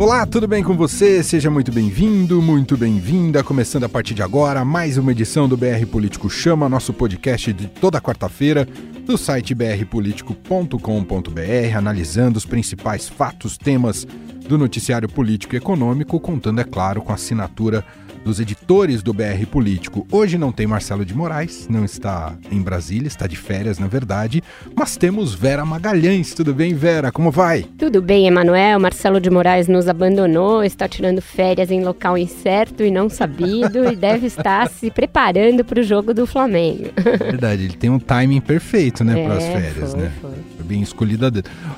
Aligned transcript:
Olá, 0.00 0.24
tudo 0.24 0.48
bem 0.48 0.64
com 0.64 0.74
você? 0.74 1.22
Seja 1.22 1.50
muito 1.50 1.70
bem-vindo, 1.70 2.40
muito 2.40 2.74
bem-vinda. 2.74 3.44
Começando 3.44 3.84
a 3.84 3.88
partir 3.88 4.14
de 4.14 4.22
agora, 4.22 4.64
mais 4.64 4.96
uma 4.96 5.12
edição 5.12 5.46
do 5.46 5.58
BR 5.58 5.84
Político 5.92 6.30
Chama, 6.30 6.70
nosso 6.70 6.94
podcast 6.94 7.52
de 7.52 7.68
toda 7.68 8.00
quarta-feira, 8.00 8.66
do 9.04 9.18
site 9.18 9.54
brpolitico.com.br, 9.54 11.76
analisando 11.76 12.38
os 12.38 12.46
principais 12.46 13.10
fatos, 13.10 13.58
temas 13.58 14.06
do 14.48 14.56
noticiário 14.56 15.06
político 15.06 15.54
e 15.54 15.58
econômico, 15.58 16.18
contando, 16.18 16.62
é 16.62 16.64
claro, 16.64 17.02
com 17.02 17.12
a 17.12 17.16
assinatura 17.16 17.84
dos 18.24 18.40
editores 18.40 19.02
do 19.02 19.12
BR 19.12 19.46
Político. 19.50 20.06
Hoje 20.10 20.36
não 20.36 20.52
tem 20.52 20.66
Marcelo 20.66 21.04
de 21.04 21.14
Moraes, 21.14 21.66
não 21.68 21.84
está 21.84 22.34
em 22.50 22.60
Brasília, 22.60 23.08
está 23.08 23.26
de 23.26 23.36
férias, 23.36 23.78
na 23.78 23.86
verdade, 23.86 24.42
mas 24.74 24.96
temos 24.96 25.34
Vera 25.34 25.64
Magalhães. 25.64 26.34
Tudo 26.34 26.54
bem, 26.54 26.74
Vera? 26.74 27.10
Como 27.10 27.30
vai? 27.30 27.64
Tudo 27.78 28.02
bem, 28.02 28.26
Emanuel. 28.26 28.78
Marcelo 28.78 29.20
de 29.20 29.30
Moraes 29.30 29.68
nos 29.68 29.88
abandonou, 29.88 30.62
está 30.62 30.88
tirando 30.88 31.20
férias 31.20 31.70
em 31.70 31.82
local 31.82 32.16
incerto 32.16 32.82
e 32.82 32.90
não 32.90 33.08
sabido 33.08 33.84
e 33.90 33.96
deve 33.96 34.26
estar 34.26 34.68
se 34.68 34.90
preparando 34.90 35.64
para 35.64 35.80
o 35.80 35.82
jogo 35.82 36.12
do 36.12 36.26
Flamengo. 36.26 36.90
Verdade, 37.18 37.64
ele 37.64 37.76
tem 37.76 37.90
um 37.90 37.98
timing 37.98 38.40
perfeito, 38.40 39.02
né, 39.04 39.20
é, 39.20 39.24
para 39.24 39.34
as 39.36 39.44
férias, 39.44 39.90
foi, 39.92 40.00
né? 40.00 40.12
Foi. 40.20 40.30
foi 40.56 40.64
bem 40.66 40.82
escolhida. 40.82 41.32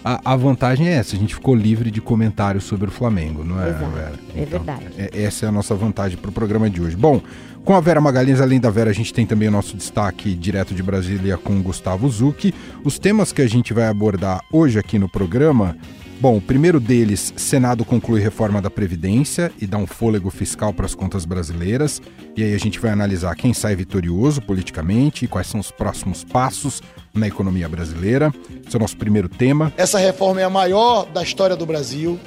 A, 0.05 0.33
a, 0.33 0.37
vantagem 0.37 0.89
é 0.89 0.93
essa, 0.93 1.17
a 1.17 1.19
gente 1.19 1.35
ficou 1.35 1.55
livre 1.55 1.91
de 1.91 2.01
comentários 2.01 2.65
sobre 2.65 2.89
o 2.89 2.91
Flamengo, 2.91 3.45
não 3.45 3.63
é, 3.63 3.69
Exato, 3.69 3.91
Vera? 3.91 4.13
É 4.35 4.43
então, 4.43 4.47
verdade. 4.47 4.87
É, 4.99 5.23
essa 5.23 5.47
é 5.47 5.49
a 5.49 5.53
nossa 5.53 5.75
vantagem 5.75 6.19
para 6.19 6.32
o 6.33 6.35
programa 6.35 6.69
de 6.69 6.83
hoje. 6.83 6.97
Bom, 6.97 7.23
com 7.65 7.75
a 7.75 7.81
Vera 7.81 8.01
Magalhães, 8.01 8.41
além 8.41 8.59
da 8.59 8.71
Vera, 8.71 8.91
a 8.91 8.93
gente 8.93 9.15
tem 9.15 9.25
também 9.25 9.49
o 9.49 9.53
nosso 9.53 9.77
destaque 9.77 10.35
direto 10.35 10.75
de 10.75 10.83
Brasília 10.83 11.39
com 11.39 11.57
o 11.59 11.63
Gustavo 11.63 12.09
Zucchi. 12.09 12.53
Os 12.85 12.99
temas 12.99 13.33
que 13.33 13.41
a 13.41 13.47
gente 13.47 13.73
vai 13.73 13.87
abordar 13.87 14.41
hoje 14.53 14.79
aqui 14.79 14.99
no 14.99 15.09
programa 15.09 15.77
Bom, 16.23 16.37
o 16.37 16.41
primeiro 16.41 16.79
deles, 16.79 17.35
Senado 17.37 17.85
conclui 17.85 18.21
reforma 18.21 18.63
da 18.63 18.71
Previdência 18.71 19.51
e 19.61 19.67
dá 19.67 19.77
um 19.77 19.89
fôlego 19.89 20.31
fiscal 20.31 20.73
para 20.73 20.87
as 20.87 20.95
contas 20.95 21.25
brasileiras. 21.25 22.01
E 22.37 22.45
aí 22.45 22.55
a 22.55 22.59
gente 22.59 22.79
vai 22.79 22.93
analisar 22.93 23.35
quem 23.35 23.53
sai 23.53 23.75
vitorioso 23.75 24.41
politicamente 24.41 25.25
e 25.25 25.29
quais 25.29 25.49
são 25.49 25.59
os 25.59 25.73
próximos 25.73 26.23
passos 26.23 26.81
na 27.13 27.27
economia 27.27 27.69
brasileira. 27.69 28.33
Esse 28.65 28.77
é 28.77 28.79
o 28.79 28.81
nosso 28.81 28.97
primeiro 28.97 29.29
tema. 29.29 29.73
Essa 29.77 29.99
reforma 29.99 30.41
é 30.41 30.45
a 30.45 30.49
maior 30.49 31.07
da 31.07 31.25
história 31.25 31.57
do 31.57 31.67
Brasil 31.67 32.21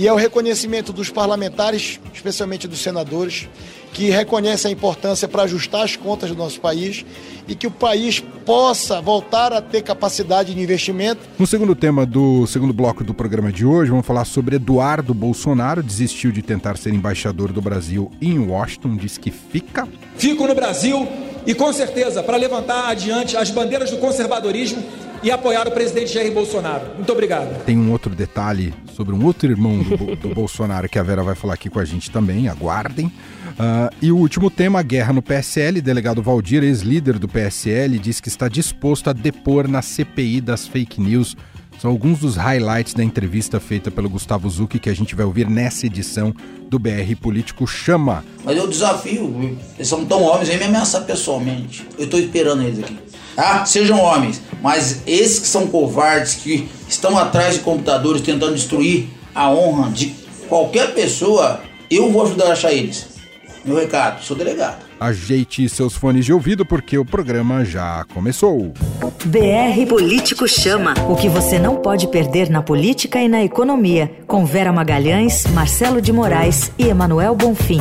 e 0.00 0.08
é 0.08 0.12
o 0.14 0.16
reconhecimento 0.16 0.94
dos 0.94 1.10
parlamentares, 1.10 2.00
especialmente 2.14 2.66
dos 2.66 2.78
senadores, 2.78 3.46
que 3.92 4.08
reconhecem 4.08 4.70
a 4.70 4.72
importância 4.72 5.28
para 5.28 5.42
ajustar 5.42 5.82
as 5.82 5.94
contas 5.94 6.30
do 6.30 6.36
nosso 6.36 6.58
país 6.58 7.04
e 7.46 7.54
que 7.54 7.66
o 7.66 7.70
país 7.70 8.24
possa 8.46 8.98
voltar 8.98 9.52
a 9.52 9.60
ter 9.60 9.82
capacidade 9.82 10.54
de 10.54 10.60
investimento. 10.62 11.20
No 11.38 11.46
segundo 11.46 11.74
tema 11.74 12.06
do 12.06 12.46
segundo 12.46 12.72
bloco 12.72 13.04
do 13.04 13.12
programa 13.12 13.52
de 13.52 13.66
hoje, 13.66 13.90
vamos 13.90 14.06
falar 14.06 14.24
sobre 14.24 14.56
Eduardo 14.56 15.12
Bolsonaro, 15.12 15.82
desistiu 15.82 16.32
de 16.32 16.40
tentar 16.40 16.78
ser 16.78 16.94
embaixador 16.94 17.52
do 17.52 17.60
Brasil 17.60 18.10
em 18.22 18.38
Washington, 18.38 18.96
diz 18.96 19.18
que 19.18 19.30
fica. 19.30 19.86
Fico 20.16 20.46
no 20.46 20.54
Brasil 20.54 21.06
e 21.46 21.52
com 21.52 21.70
certeza 21.74 22.22
para 22.22 22.38
levantar 22.38 22.88
adiante 22.88 23.36
as 23.36 23.50
bandeiras 23.50 23.90
do 23.90 23.98
conservadorismo 23.98 24.82
e 25.22 25.30
apoiar 25.30 25.66
o 25.68 25.70
presidente 25.70 26.12
Jair 26.12 26.32
Bolsonaro. 26.32 26.94
Muito 26.96 27.12
obrigado. 27.12 27.64
Tem 27.64 27.76
um 27.76 27.90
outro 27.92 28.14
detalhe 28.14 28.74
sobre 28.94 29.14
um 29.14 29.24
outro 29.24 29.50
irmão 29.50 29.82
do, 29.82 30.16
do 30.16 30.34
Bolsonaro 30.34 30.88
que 30.88 30.98
a 30.98 31.02
Vera 31.02 31.22
vai 31.22 31.34
falar 31.34 31.54
aqui 31.54 31.68
com 31.68 31.78
a 31.78 31.84
gente 31.84 32.10
também, 32.10 32.48
aguardem. 32.48 33.06
Uh, 33.06 33.94
e 34.00 34.10
o 34.10 34.16
último 34.16 34.50
tema, 34.50 34.82
guerra 34.82 35.12
no 35.12 35.22
PSL. 35.22 35.80
Delegado 35.80 36.22
Valdir, 36.22 36.62
ex-líder 36.62 37.18
do 37.18 37.28
PSL, 37.28 37.98
diz 37.98 38.20
que 38.20 38.28
está 38.28 38.48
disposto 38.48 39.10
a 39.10 39.12
depor 39.12 39.68
na 39.68 39.82
CPI 39.82 40.40
das 40.40 40.66
fake 40.66 41.00
news. 41.00 41.36
São 41.80 41.90
alguns 41.90 42.18
dos 42.18 42.36
highlights 42.36 42.92
da 42.92 43.02
entrevista 43.02 43.58
feita 43.58 43.90
pelo 43.90 44.10
Gustavo 44.10 44.50
Zucchi 44.50 44.78
que 44.78 44.90
a 44.90 44.94
gente 44.94 45.14
vai 45.14 45.24
ouvir 45.24 45.48
nessa 45.48 45.86
edição 45.86 46.34
do 46.68 46.78
BR 46.78 47.16
Político 47.18 47.66
Chama. 47.66 48.22
Mas 48.44 48.54
eu 48.54 48.66
desafio, 48.66 49.58
eles 49.76 49.88
são 49.88 50.04
tão 50.04 50.22
homens, 50.22 50.48
vem 50.50 50.58
me 50.58 50.64
ameaçar 50.64 51.04
pessoalmente. 51.04 51.88
Eu 51.96 52.04
estou 52.04 52.20
esperando 52.20 52.64
eles 52.64 52.80
aqui. 52.80 52.98
Ah, 53.34 53.64
sejam 53.64 53.98
homens, 53.98 54.42
mas 54.60 55.00
esses 55.06 55.38
que 55.38 55.46
são 55.46 55.68
covardes, 55.68 56.34
que 56.34 56.68
estão 56.86 57.16
atrás 57.16 57.54
de 57.54 57.60
computadores 57.60 58.20
tentando 58.20 58.54
destruir 58.54 59.08
a 59.34 59.50
honra 59.50 59.90
de 59.90 60.14
qualquer 60.50 60.92
pessoa, 60.92 61.62
eu 61.90 62.12
vou 62.12 62.26
ajudar 62.26 62.48
a 62.48 62.52
achar 62.52 62.74
eles. 62.74 63.08
Meu 63.64 63.76
recado, 63.76 64.22
sou 64.22 64.36
delegado. 64.36 64.84
Ajeite 65.00 65.66
seus 65.66 65.94
fones 65.94 66.26
de 66.26 66.32
ouvido 66.34 66.66
porque 66.66 66.98
o 66.98 67.06
programa 67.06 67.64
já 67.64 68.04
começou. 68.12 68.74
BR 69.24 69.86
Político 69.86 70.48
Chama. 70.48 70.94
O 71.06 71.14
que 71.14 71.28
você 71.28 71.58
não 71.58 71.76
pode 71.76 72.08
perder 72.08 72.48
na 72.48 72.62
política 72.62 73.20
e 73.20 73.28
na 73.28 73.44
economia. 73.44 74.10
Com 74.26 74.46
Vera 74.46 74.72
Magalhães, 74.72 75.44
Marcelo 75.48 76.00
de 76.00 76.10
Moraes 76.10 76.72
e 76.78 76.88
Emanuel 76.88 77.34
Bonfim. 77.34 77.80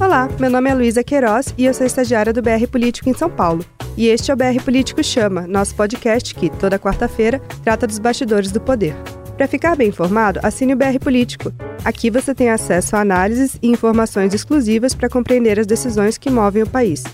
Olá, 0.00 0.30
meu 0.40 0.48
nome 0.48 0.70
é 0.70 0.74
Luísa 0.74 1.04
Queiroz 1.04 1.52
e 1.58 1.66
eu 1.66 1.74
sou 1.74 1.86
estagiária 1.86 2.32
do 2.32 2.40
BR 2.40 2.66
Político 2.72 3.10
em 3.10 3.14
São 3.14 3.28
Paulo. 3.28 3.62
E 3.94 4.06
este 4.06 4.30
é 4.30 4.34
o 4.34 4.36
BR 4.36 4.62
Político 4.64 5.04
Chama, 5.04 5.46
nosso 5.46 5.74
podcast 5.74 6.34
que, 6.34 6.48
toda 6.48 6.78
quarta-feira, 6.78 7.38
trata 7.62 7.86
dos 7.86 7.98
bastidores 7.98 8.50
do 8.50 8.62
poder. 8.62 8.96
Para 9.36 9.46
ficar 9.46 9.76
bem 9.76 9.88
informado, 9.88 10.40
assine 10.42 10.72
o 10.72 10.76
BR 10.76 10.98
Político. 10.98 11.52
Aqui 11.84 12.08
você 12.10 12.34
tem 12.34 12.48
acesso 12.48 12.96
a 12.96 13.00
análises 13.00 13.58
e 13.62 13.68
informações 13.68 14.32
exclusivas 14.32 14.94
para 14.94 15.10
compreender 15.10 15.60
as 15.60 15.66
decisões 15.66 16.16
que 16.16 16.30
movem 16.30 16.62
o 16.62 16.66
país. 16.66 17.04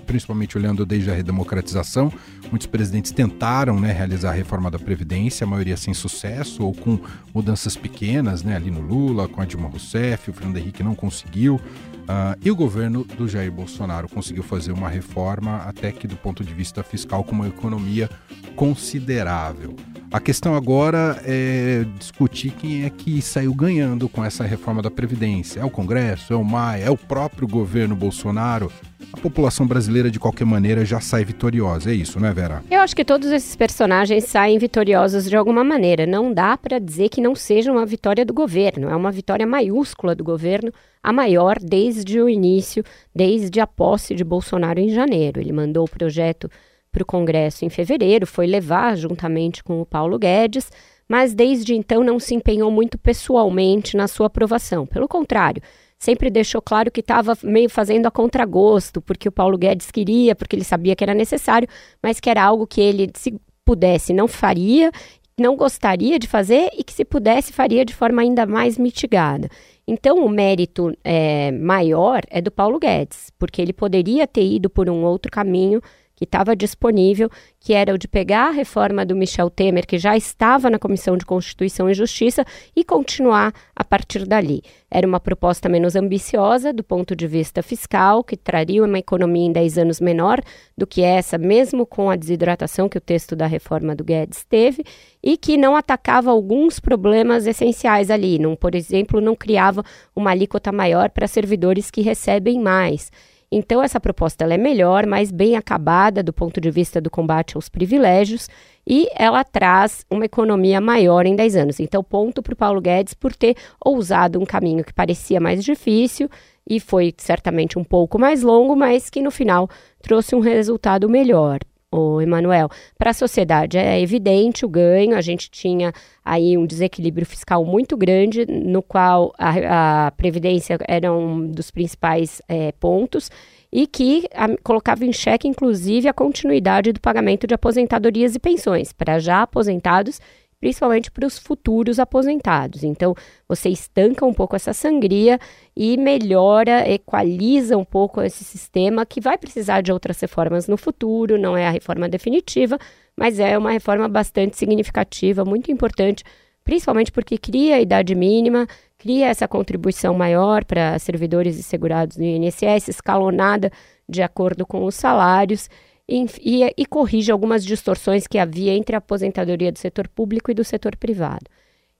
principalmente 0.04 0.58
olhando 0.58 0.84
desde 0.84 1.08
a 1.08 1.14
redemocratização. 1.14 2.12
Muitos 2.50 2.66
presidentes 2.66 3.12
tentaram 3.12 3.78
né, 3.78 3.92
realizar 3.92 4.30
a 4.30 4.32
reforma 4.32 4.68
da 4.72 4.76
Previdência, 4.76 5.44
a 5.44 5.48
maioria 5.48 5.76
sem 5.76 5.94
sucesso 5.94 6.64
ou 6.64 6.74
com 6.74 6.98
mudanças 7.32 7.76
pequenas, 7.76 8.42
né, 8.42 8.56
ali 8.56 8.72
no 8.72 8.80
Lula, 8.80 9.28
com 9.28 9.40
a 9.40 9.44
Dilma 9.44 9.68
Rousseff, 9.68 10.28
o 10.28 10.34
Fernando 10.34 10.56
Henrique 10.56 10.82
não 10.82 10.96
conseguiu. 10.96 11.54
Uh, 11.54 12.36
e 12.44 12.50
o 12.50 12.56
governo 12.56 13.04
do 13.04 13.28
Jair 13.28 13.52
Bolsonaro 13.52 14.08
conseguiu 14.08 14.42
fazer 14.42 14.72
uma 14.72 14.88
reforma, 14.88 15.58
até 15.58 15.92
que 15.92 16.08
do 16.08 16.16
ponto 16.16 16.42
de 16.42 16.52
vista 16.52 16.82
fiscal, 16.82 17.22
com 17.22 17.36
uma 17.36 17.46
economia 17.46 18.10
considerável. 18.56 19.76
A 20.12 20.20
questão 20.20 20.54
agora 20.54 21.20
é 21.24 21.84
discutir 21.98 22.52
quem 22.52 22.84
é 22.84 22.90
que 22.90 23.20
saiu 23.20 23.52
ganhando 23.52 24.08
com 24.08 24.24
essa 24.24 24.44
reforma 24.44 24.80
da 24.80 24.90
Previdência. 24.90 25.60
É 25.60 25.64
o 25.64 25.70
Congresso, 25.70 26.32
é 26.32 26.36
o 26.36 26.44
MAI, 26.44 26.84
é 26.84 26.90
o 26.90 26.96
próprio 26.96 27.46
governo 27.48 27.96
Bolsonaro? 27.96 28.70
A 29.12 29.16
população 29.18 29.66
brasileira, 29.66 30.10
de 30.10 30.20
qualquer 30.20 30.44
maneira, 30.44 30.84
já 30.84 31.00
sai 31.00 31.24
vitoriosa. 31.24 31.90
É 31.90 31.94
isso, 31.94 32.20
né, 32.20 32.32
Vera? 32.32 32.62
Eu 32.70 32.80
acho 32.80 32.94
que 32.94 33.04
todos 33.04 33.30
esses 33.30 33.56
personagens 33.56 34.24
saem 34.24 34.58
vitoriosos 34.58 35.28
de 35.28 35.36
alguma 35.36 35.64
maneira. 35.64 36.06
Não 36.06 36.32
dá 36.32 36.56
para 36.56 36.78
dizer 36.78 37.08
que 37.08 37.20
não 37.20 37.34
seja 37.34 37.72
uma 37.72 37.84
vitória 37.84 38.24
do 38.24 38.32
governo. 38.32 38.88
É 38.88 38.96
uma 38.96 39.10
vitória 39.10 39.46
maiúscula 39.46 40.14
do 40.14 40.22
governo, 40.22 40.72
a 41.02 41.12
maior 41.12 41.58
desde 41.60 42.20
o 42.20 42.28
início, 42.28 42.84
desde 43.14 43.58
a 43.60 43.66
posse 43.66 44.14
de 44.14 44.22
Bolsonaro 44.22 44.78
em 44.78 44.88
janeiro. 44.88 45.40
Ele 45.40 45.52
mandou 45.52 45.84
o 45.84 45.90
projeto 45.90 46.48
para 46.96 47.02
o 47.02 47.06
Congresso 47.06 47.62
em 47.62 47.68
fevereiro, 47.68 48.26
foi 48.26 48.46
levar 48.46 48.96
juntamente 48.96 49.62
com 49.62 49.82
o 49.82 49.84
Paulo 49.84 50.18
Guedes, 50.18 50.70
mas 51.06 51.34
desde 51.34 51.74
então 51.74 52.02
não 52.02 52.18
se 52.18 52.34
empenhou 52.34 52.70
muito 52.70 52.96
pessoalmente 52.96 53.98
na 53.98 54.08
sua 54.08 54.28
aprovação. 54.28 54.86
Pelo 54.86 55.06
contrário, 55.06 55.60
sempre 55.98 56.30
deixou 56.30 56.62
claro 56.62 56.90
que 56.90 57.00
estava 57.00 57.36
meio 57.42 57.68
fazendo 57.68 58.06
a 58.06 58.10
contragosto, 58.10 59.02
porque 59.02 59.28
o 59.28 59.32
Paulo 59.32 59.58
Guedes 59.58 59.90
queria, 59.90 60.34
porque 60.34 60.56
ele 60.56 60.64
sabia 60.64 60.96
que 60.96 61.04
era 61.04 61.12
necessário, 61.12 61.68
mas 62.02 62.18
que 62.18 62.30
era 62.30 62.42
algo 62.42 62.66
que 62.66 62.80
ele, 62.80 63.10
se 63.14 63.38
pudesse, 63.62 64.14
não 64.14 64.26
faria, 64.26 64.90
não 65.38 65.54
gostaria 65.54 66.18
de 66.18 66.26
fazer 66.26 66.70
e 66.72 66.82
que, 66.82 66.94
se 66.94 67.04
pudesse, 67.04 67.52
faria 67.52 67.84
de 67.84 67.94
forma 67.94 68.22
ainda 68.22 68.46
mais 68.46 68.78
mitigada. 68.78 69.50
Então, 69.86 70.24
o 70.24 70.30
mérito 70.30 70.96
é, 71.04 71.52
maior 71.52 72.22
é 72.30 72.40
do 72.40 72.50
Paulo 72.50 72.78
Guedes, 72.78 73.30
porque 73.38 73.60
ele 73.60 73.74
poderia 73.74 74.26
ter 74.26 74.46
ido 74.46 74.70
por 74.70 74.88
um 74.88 75.04
outro 75.04 75.30
caminho 75.30 75.82
que 76.16 76.24
estava 76.24 76.56
disponível, 76.56 77.30
que 77.60 77.74
era 77.74 77.94
o 77.94 77.98
de 77.98 78.08
pegar 78.08 78.48
a 78.48 78.50
reforma 78.50 79.04
do 79.04 79.14
Michel 79.14 79.50
Temer, 79.50 79.86
que 79.86 79.98
já 79.98 80.16
estava 80.16 80.70
na 80.70 80.78
Comissão 80.78 81.14
de 81.16 81.26
Constituição 81.26 81.90
e 81.90 81.94
Justiça, 81.94 82.44
e 82.74 82.82
continuar 82.82 83.52
a 83.74 83.84
partir 83.84 84.26
dali. 84.26 84.62
Era 84.90 85.06
uma 85.06 85.20
proposta 85.20 85.68
menos 85.68 85.94
ambiciosa 85.94 86.72
do 86.72 86.82
ponto 86.82 87.14
de 87.14 87.26
vista 87.26 87.62
fiscal, 87.62 88.24
que 88.24 88.36
traria 88.36 88.82
uma 88.82 88.98
economia 88.98 89.46
em 89.46 89.52
10 89.52 89.78
anos 89.78 90.00
menor 90.00 90.40
do 90.76 90.86
que 90.86 91.02
essa, 91.02 91.36
mesmo 91.36 91.84
com 91.84 92.08
a 92.08 92.16
desidratação 92.16 92.88
que 92.88 92.96
o 92.96 93.00
texto 93.00 93.36
da 93.36 93.46
reforma 93.46 93.94
do 93.94 94.02
Guedes 94.02 94.42
teve, 94.44 94.82
e 95.22 95.36
que 95.36 95.58
não 95.58 95.76
atacava 95.76 96.30
alguns 96.30 96.80
problemas 96.80 97.46
essenciais 97.46 98.10
ali. 98.10 98.38
Não, 98.38 98.56
por 98.56 98.74
exemplo, 98.74 99.20
não 99.20 99.36
criava 99.36 99.84
uma 100.14 100.30
alíquota 100.30 100.72
maior 100.72 101.10
para 101.10 101.26
servidores 101.26 101.90
que 101.90 102.00
recebem 102.00 102.58
mais 102.58 103.10
Então, 103.50 103.82
essa 103.82 104.00
proposta 104.00 104.44
ela 104.44 104.54
é 104.54 104.58
melhor, 104.58 105.06
mais 105.06 105.30
bem 105.30 105.56
acabada 105.56 106.22
do 106.22 106.32
ponto 106.32 106.60
de 106.60 106.70
vista 106.70 107.00
do 107.00 107.10
combate 107.10 107.56
aos 107.56 107.68
privilégios 107.68 108.48
e 108.86 109.08
ela 109.14 109.44
traz 109.44 110.04
uma 110.10 110.24
economia 110.24 110.80
maior 110.80 111.26
em 111.26 111.36
10 111.36 111.56
anos. 111.56 111.80
Então, 111.80 112.02
ponto 112.02 112.42
para 112.42 112.54
o 112.54 112.56
Paulo 112.56 112.80
Guedes 112.80 113.14
por 113.14 113.34
ter 113.34 113.56
ousado 113.84 114.40
um 114.40 114.44
caminho 114.44 114.84
que 114.84 114.92
parecia 114.92 115.40
mais 115.40 115.64
difícil 115.64 116.28
e 116.68 116.80
foi 116.80 117.14
certamente 117.16 117.78
um 117.78 117.84
pouco 117.84 118.18
mais 118.18 118.42
longo, 118.42 118.74
mas 118.74 119.08
que 119.08 119.22
no 119.22 119.30
final 119.30 119.68
trouxe 120.02 120.34
um 120.34 120.40
resultado 120.40 121.08
melhor 121.08 121.60
o 121.90 122.20
Emanuel. 122.20 122.68
Para 122.98 123.10
a 123.10 123.14
sociedade 123.14 123.78
é 123.78 124.00
evidente 124.00 124.64
o 124.64 124.68
ganho, 124.68 125.16
a 125.16 125.20
gente 125.20 125.50
tinha 125.50 125.92
aí 126.24 126.56
um 126.58 126.66
desequilíbrio 126.66 127.26
fiscal 127.26 127.64
muito 127.64 127.96
grande, 127.96 128.46
no 128.46 128.82
qual 128.82 129.32
a, 129.38 130.06
a 130.06 130.10
Previdência 130.10 130.78
era 130.86 131.12
um 131.12 131.46
dos 131.46 131.70
principais 131.70 132.42
é, 132.48 132.72
pontos, 132.72 133.30
e 133.72 133.86
que 133.86 134.28
a, 134.34 134.48
colocava 134.62 135.04
em 135.04 135.12
xeque, 135.12 135.48
inclusive, 135.48 136.08
a 136.08 136.12
continuidade 136.12 136.92
do 136.92 137.00
pagamento 137.00 137.46
de 137.46 137.54
aposentadorias 137.54 138.34
e 138.34 138.38
pensões 138.38 138.92
para 138.92 139.18
já 139.18 139.42
aposentados 139.42 140.20
principalmente 140.66 141.12
para 141.12 141.24
os 141.24 141.38
futuros 141.38 142.00
aposentados. 142.00 142.82
Então, 142.82 143.14
você 143.48 143.68
estanca 143.68 144.26
um 144.26 144.34
pouco 144.34 144.56
essa 144.56 144.72
sangria 144.72 145.38
e 145.76 145.96
melhora, 145.96 146.90
equaliza 146.90 147.76
um 147.76 147.84
pouco 147.84 148.20
esse 148.20 148.42
sistema 148.42 149.06
que 149.06 149.20
vai 149.20 149.38
precisar 149.38 149.80
de 149.80 149.92
outras 149.92 150.18
reformas 150.18 150.66
no 150.66 150.76
futuro, 150.76 151.38
não 151.38 151.56
é 151.56 151.68
a 151.68 151.70
reforma 151.70 152.08
definitiva, 152.08 152.80
mas 153.16 153.38
é 153.38 153.56
uma 153.56 153.70
reforma 153.70 154.08
bastante 154.08 154.58
significativa, 154.58 155.44
muito 155.44 155.70
importante, 155.70 156.24
principalmente 156.64 157.12
porque 157.12 157.38
cria 157.38 157.76
a 157.76 157.80
idade 157.80 158.16
mínima, 158.16 158.66
cria 158.98 159.28
essa 159.28 159.46
contribuição 159.46 160.14
maior 160.14 160.64
para 160.64 160.98
servidores 160.98 161.60
e 161.60 161.62
segurados 161.62 162.16
do 162.16 162.24
INSS, 162.24 162.88
escalonada 162.88 163.70
de 164.08 164.20
acordo 164.20 164.66
com 164.66 164.84
os 164.84 164.96
salários 164.96 165.70
e, 166.08 166.26
e, 166.40 166.74
e 166.76 166.86
corrige 166.86 167.32
algumas 167.32 167.64
distorções 167.64 168.26
que 168.26 168.38
havia 168.38 168.72
entre 168.72 168.94
a 168.94 168.98
aposentadoria 168.98 169.72
do 169.72 169.78
setor 169.78 170.08
público 170.08 170.50
e 170.50 170.54
do 170.54 170.64
setor 170.64 170.96
privado. 170.96 171.46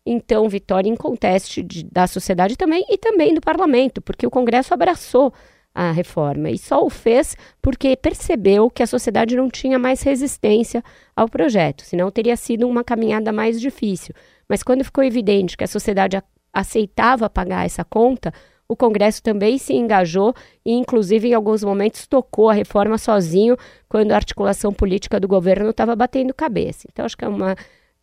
Então, 0.05 0.49
vitória 0.49 0.89
inconteste 0.89 1.63
de, 1.63 1.83
da 1.83 2.07
sociedade 2.07 2.57
também 2.57 2.85
e 2.89 2.97
também 2.97 3.35
do 3.35 3.41
parlamento, 3.41 4.01
porque 4.01 4.27
o 4.27 4.31
Congresso 4.31 4.73
abraçou 4.73 5.33
a 5.75 5.91
reforma 5.91 6.49
e 6.49 6.57
só 6.57 6.83
o 6.83 6.89
fez 6.89 7.37
porque 7.61 7.95
percebeu 7.97 8.71
que 8.71 8.83
a 8.83 8.87
sociedade 8.87 9.37
não 9.37 9.51
tinha 9.51 9.79
mais 9.79 10.01
resistência 10.01 10.83
ao 11.15 11.29
projeto, 11.29 11.83
senão 11.83 12.11
teria 12.11 12.37
sido 12.37 12.67
uma 12.67 12.83
caminhada 12.83 13.31
mais 13.31 13.61
difícil. 13.61 14.15
Mas 14.49 14.63
quando 14.63 14.85
ficou 14.85 15.05
evidente 15.05 15.57
que 15.57 15.65
a 15.65 15.69
sociedade 15.69 16.23
aceitava 16.53 17.29
pagar 17.29 17.67
essa 17.67 17.85
conta, 17.85 18.33
o 18.69 18.77
Congresso 18.77 19.23
também 19.23 19.59
se 19.59 19.73
engajou 19.75 20.35
e, 20.65 20.73
inclusive, 20.73 21.29
em 21.29 21.35
alguns 21.35 21.63
momentos, 21.63 22.07
tocou 22.07 22.51
a 22.51 22.55
reforma 22.55 22.99
sozinho, 22.99 23.57
quando 23.89 24.13
a 24.13 24.17
articulação 24.17 24.73
política 24.73 25.21
do 25.21 25.29
governo 25.29 25.71
estava 25.71 25.95
batendo 25.95 26.35
cabeça. 26.35 26.87
Então, 26.91 27.05
acho 27.05 27.17
que 27.17 27.25
é 27.25 27.29
uma, 27.29 27.55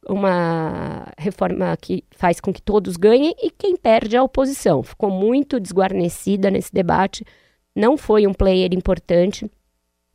uma 0.07 1.07
reforma 1.18 1.75
que 1.77 2.04
faz 2.12 2.39
com 2.39 2.54
que 2.54 2.62
todos 2.62 2.95
ganhem 2.95 3.36
e 3.42 3.51
quem 3.51 3.75
perde 3.75 4.15
é 4.15 4.19
a 4.19 4.24
oposição. 4.24 4.81
Ficou 4.83 5.10
muito 5.10 5.60
desguarnecida 5.60 6.50
nesse 6.50 6.74
debate, 6.74 7.25
não 7.75 7.98
foi 7.98 8.25
um 8.25 8.33
player 8.33 8.74
importante 8.74 9.50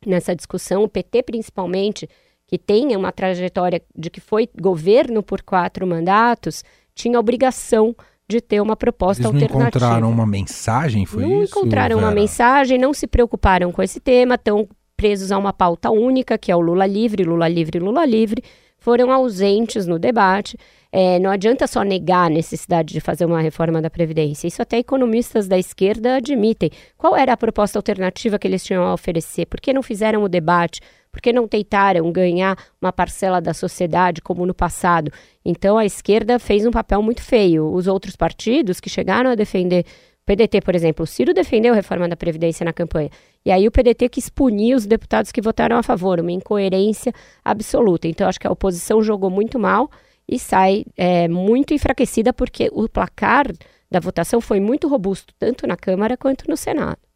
nessa 0.05 0.35
discussão. 0.35 0.83
O 0.83 0.89
PT, 0.89 1.23
principalmente, 1.23 2.09
que 2.47 2.57
tem 2.57 2.95
uma 2.95 3.11
trajetória 3.11 3.81
de 3.95 4.09
que 4.09 4.19
foi 4.19 4.49
governo 4.59 5.21
por 5.21 5.43
quatro 5.43 5.85
mandatos, 5.85 6.63
tinha 6.95 7.19
obrigação 7.19 7.95
de 8.29 8.39
ter 8.39 8.61
uma 8.61 8.75
proposta 8.75 9.23
Eles 9.23 9.33
não 9.33 9.41
alternativa. 9.41 9.69
encontraram 9.69 10.09
uma 10.09 10.25
mensagem, 10.25 11.05
foi 11.05 11.23
não 11.23 11.29
isso? 11.43 11.55
Não 11.55 11.61
encontraram 11.63 11.95
Vera? 11.97 12.07
uma 12.07 12.13
mensagem, 12.13 12.77
não 12.77 12.93
se 12.93 13.07
preocuparam 13.07 13.71
com 13.71 13.81
esse 13.81 13.99
tema, 13.99 14.35
estão 14.35 14.69
presos 14.95 15.31
a 15.31 15.37
uma 15.37 15.51
pauta 15.51 15.89
única, 15.89 16.37
que 16.37 16.51
é 16.51 16.55
o 16.55 16.59
Lula 16.59 16.85
livre, 16.85 17.23
Lula 17.23 17.47
livre, 17.47 17.79
Lula 17.79 18.05
livre, 18.05 18.43
foram 18.77 19.11
ausentes 19.11 19.87
no 19.87 19.97
debate. 19.97 20.55
É, 20.91 21.19
não 21.19 21.29
adianta 21.29 21.67
só 21.67 21.83
negar 21.83 22.27
a 22.27 22.29
necessidade 22.29 22.93
de 22.93 22.99
fazer 22.99 23.25
uma 23.25 23.41
reforma 23.41 23.81
da 23.81 23.89
Previdência. 23.89 24.47
Isso 24.47 24.61
até 24.61 24.77
economistas 24.77 25.47
da 25.47 25.57
esquerda 25.57 26.15
admitem. 26.15 26.69
Qual 26.97 27.15
era 27.15 27.33
a 27.33 27.37
proposta 27.37 27.77
alternativa 27.77 28.39
que 28.39 28.47
eles 28.47 28.63
tinham 28.63 28.83
a 28.83 28.93
oferecer? 28.93 29.45
Por 29.45 29.59
que 29.59 29.73
não 29.73 29.83
fizeram 29.83 30.23
o 30.23 30.29
debate? 30.29 30.81
Porque 31.11 31.33
não 31.33 31.47
tentaram 31.47 32.11
ganhar 32.11 32.57
uma 32.81 32.93
parcela 32.93 33.41
da 33.41 33.53
sociedade 33.53 34.21
como 34.21 34.45
no 34.45 34.53
passado. 34.53 35.11
Então 35.43 35.77
a 35.77 35.85
esquerda 35.85 36.39
fez 36.39 36.65
um 36.65 36.71
papel 36.71 37.01
muito 37.01 37.21
feio. 37.21 37.71
Os 37.73 37.87
outros 37.87 38.15
partidos 38.15 38.79
que 38.79 38.89
chegaram 38.89 39.29
a 39.29 39.35
defender 39.35 39.85
PDT, 40.25 40.61
por 40.61 40.75
exemplo, 40.75 41.03
o 41.03 41.07
Ciro 41.07 41.33
defendeu 41.33 41.73
a 41.73 41.75
reforma 41.75 42.07
da 42.07 42.15
Previdência 42.15 42.63
na 42.63 42.71
campanha. 42.71 43.09
E 43.43 43.51
aí 43.51 43.67
o 43.67 43.71
PDT 43.71 44.09
quis 44.09 44.29
punir 44.29 44.75
os 44.75 44.85
deputados 44.85 45.31
que 45.31 45.41
votaram 45.41 45.75
a 45.77 45.81
favor, 45.81 46.19
uma 46.19 46.31
incoerência 46.31 47.11
absoluta. 47.43 48.07
Então 48.07 48.27
acho 48.27 48.39
que 48.39 48.45
a 48.45 48.51
oposição 48.51 49.01
jogou 49.01 49.31
muito 49.31 49.57
mal 49.57 49.89
e 50.27 50.37
sai 50.37 50.85
é, 50.95 51.27
muito 51.27 51.73
enfraquecida 51.73 52.31
porque 52.31 52.69
o 52.71 52.87
placar 52.87 53.47
da 53.89 53.99
votação 53.99 54.39
foi 54.39 54.59
muito 54.59 54.87
robusto, 54.87 55.33
tanto 55.39 55.65
na 55.65 55.75
Câmara 55.75 56.15
quanto 56.15 56.47
no 56.47 56.55
Senado. 56.55 57.08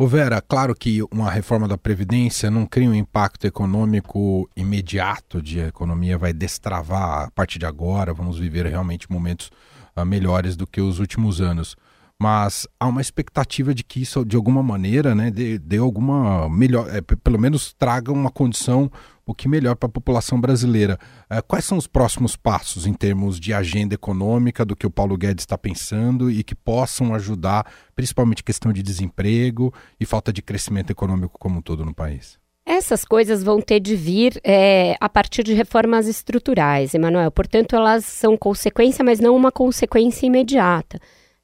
Ô 0.00 0.06
Vera, 0.06 0.40
claro 0.40 0.76
que 0.76 1.02
uma 1.12 1.28
reforma 1.28 1.66
da 1.66 1.76
Previdência 1.76 2.48
não 2.52 2.64
cria 2.64 2.88
um 2.88 2.94
impacto 2.94 3.48
econômico 3.48 4.48
imediato 4.56 5.42
de 5.42 5.60
a 5.60 5.66
economia 5.66 6.16
vai 6.16 6.32
destravar 6.32 7.24
a 7.24 7.30
partir 7.32 7.58
de 7.58 7.66
agora, 7.66 8.14
vamos 8.14 8.38
viver 8.38 8.64
realmente 8.64 9.10
momentos 9.10 9.50
uh, 9.96 10.04
melhores 10.04 10.54
do 10.54 10.68
que 10.68 10.80
os 10.80 11.00
últimos 11.00 11.40
anos. 11.40 11.74
Mas 12.16 12.64
há 12.78 12.86
uma 12.86 13.00
expectativa 13.00 13.74
de 13.74 13.82
que 13.82 14.00
isso, 14.00 14.24
de 14.24 14.36
alguma 14.36 14.62
maneira, 14.62 15.16
né, 15.16 15.32
dê, 15.32 15.58
dê 15.58 15.78
alguma 15.78 16.48
melhor, 16.48 16.88
é, 16.94 17.00
pelo 17.00 17.38
menos 17.40 17.72
traga 17.72 18.12
uma 18.12 18.30
condição 18.30 18.88
o 19.28 19.34
que 19.34 19.46
melhor 19.46 19.76
para 19.76 19.88
a 19.88 19.92
população 19.92 20.40
brasileira. 20.40 20.98
Uh, 21.30 21.42
quais 21.46 21.64
são 21.64 21.76
os 21.76 21.86
próximos 21.86 22.34
passos 22.34 22.86
em 22.86 22.94
termos 22.94 23.38
de 23.38 23.52
agenda 23.52 23.94
econômica 23.94 24.64
do 24.64 24.74
que 24.74 24.86
o 24.86 24.90
Paulo 24.90 25.16
Guedes 25.18 25.42
está 25.42 25.58
pensando 25.58 26.30
e 26.30 26.42
que 26.42 26.54
possam 26.54 27.14
ajudar, 27.14 27.70
principalmente 27.94 28.42
questão 28.42 28.72
de 28.72 28.82
desemprego 28.82 29.72
e 30.00 30.06
falta 30.06 30.32
de 30.32 30.40
crescimento 30.40 30.90
econômico 30.90 31.38
como 31.38 31.58
um 31.58 31.62
todo 31.62 31.84
no 31.84 31.94
país? 31.94 32.38
Essas 32.64 33.04
coisas 33.04 33.42
vão 33.42 33.60
ter 33.60 33.80
de 33.80 33.96
vir 33.96 34.40
é, 34.44 34.94
a 35.00 35.08
partir 35.08 35.42
de 35.42 35.54
reformas 35.54 36.06
estruturais, 36.06 36.94
Emanuel. 36.94 37.30
Portanto, 37.30 37.74
elas 37.74 38.04
são 38.04 38.36
consequência, 38.36 39.04
mas 39.04 39.20
não 39.20 39.34
uma 39.34 39.50
consequência 39.50 40.26
imediata. 40.26 40.98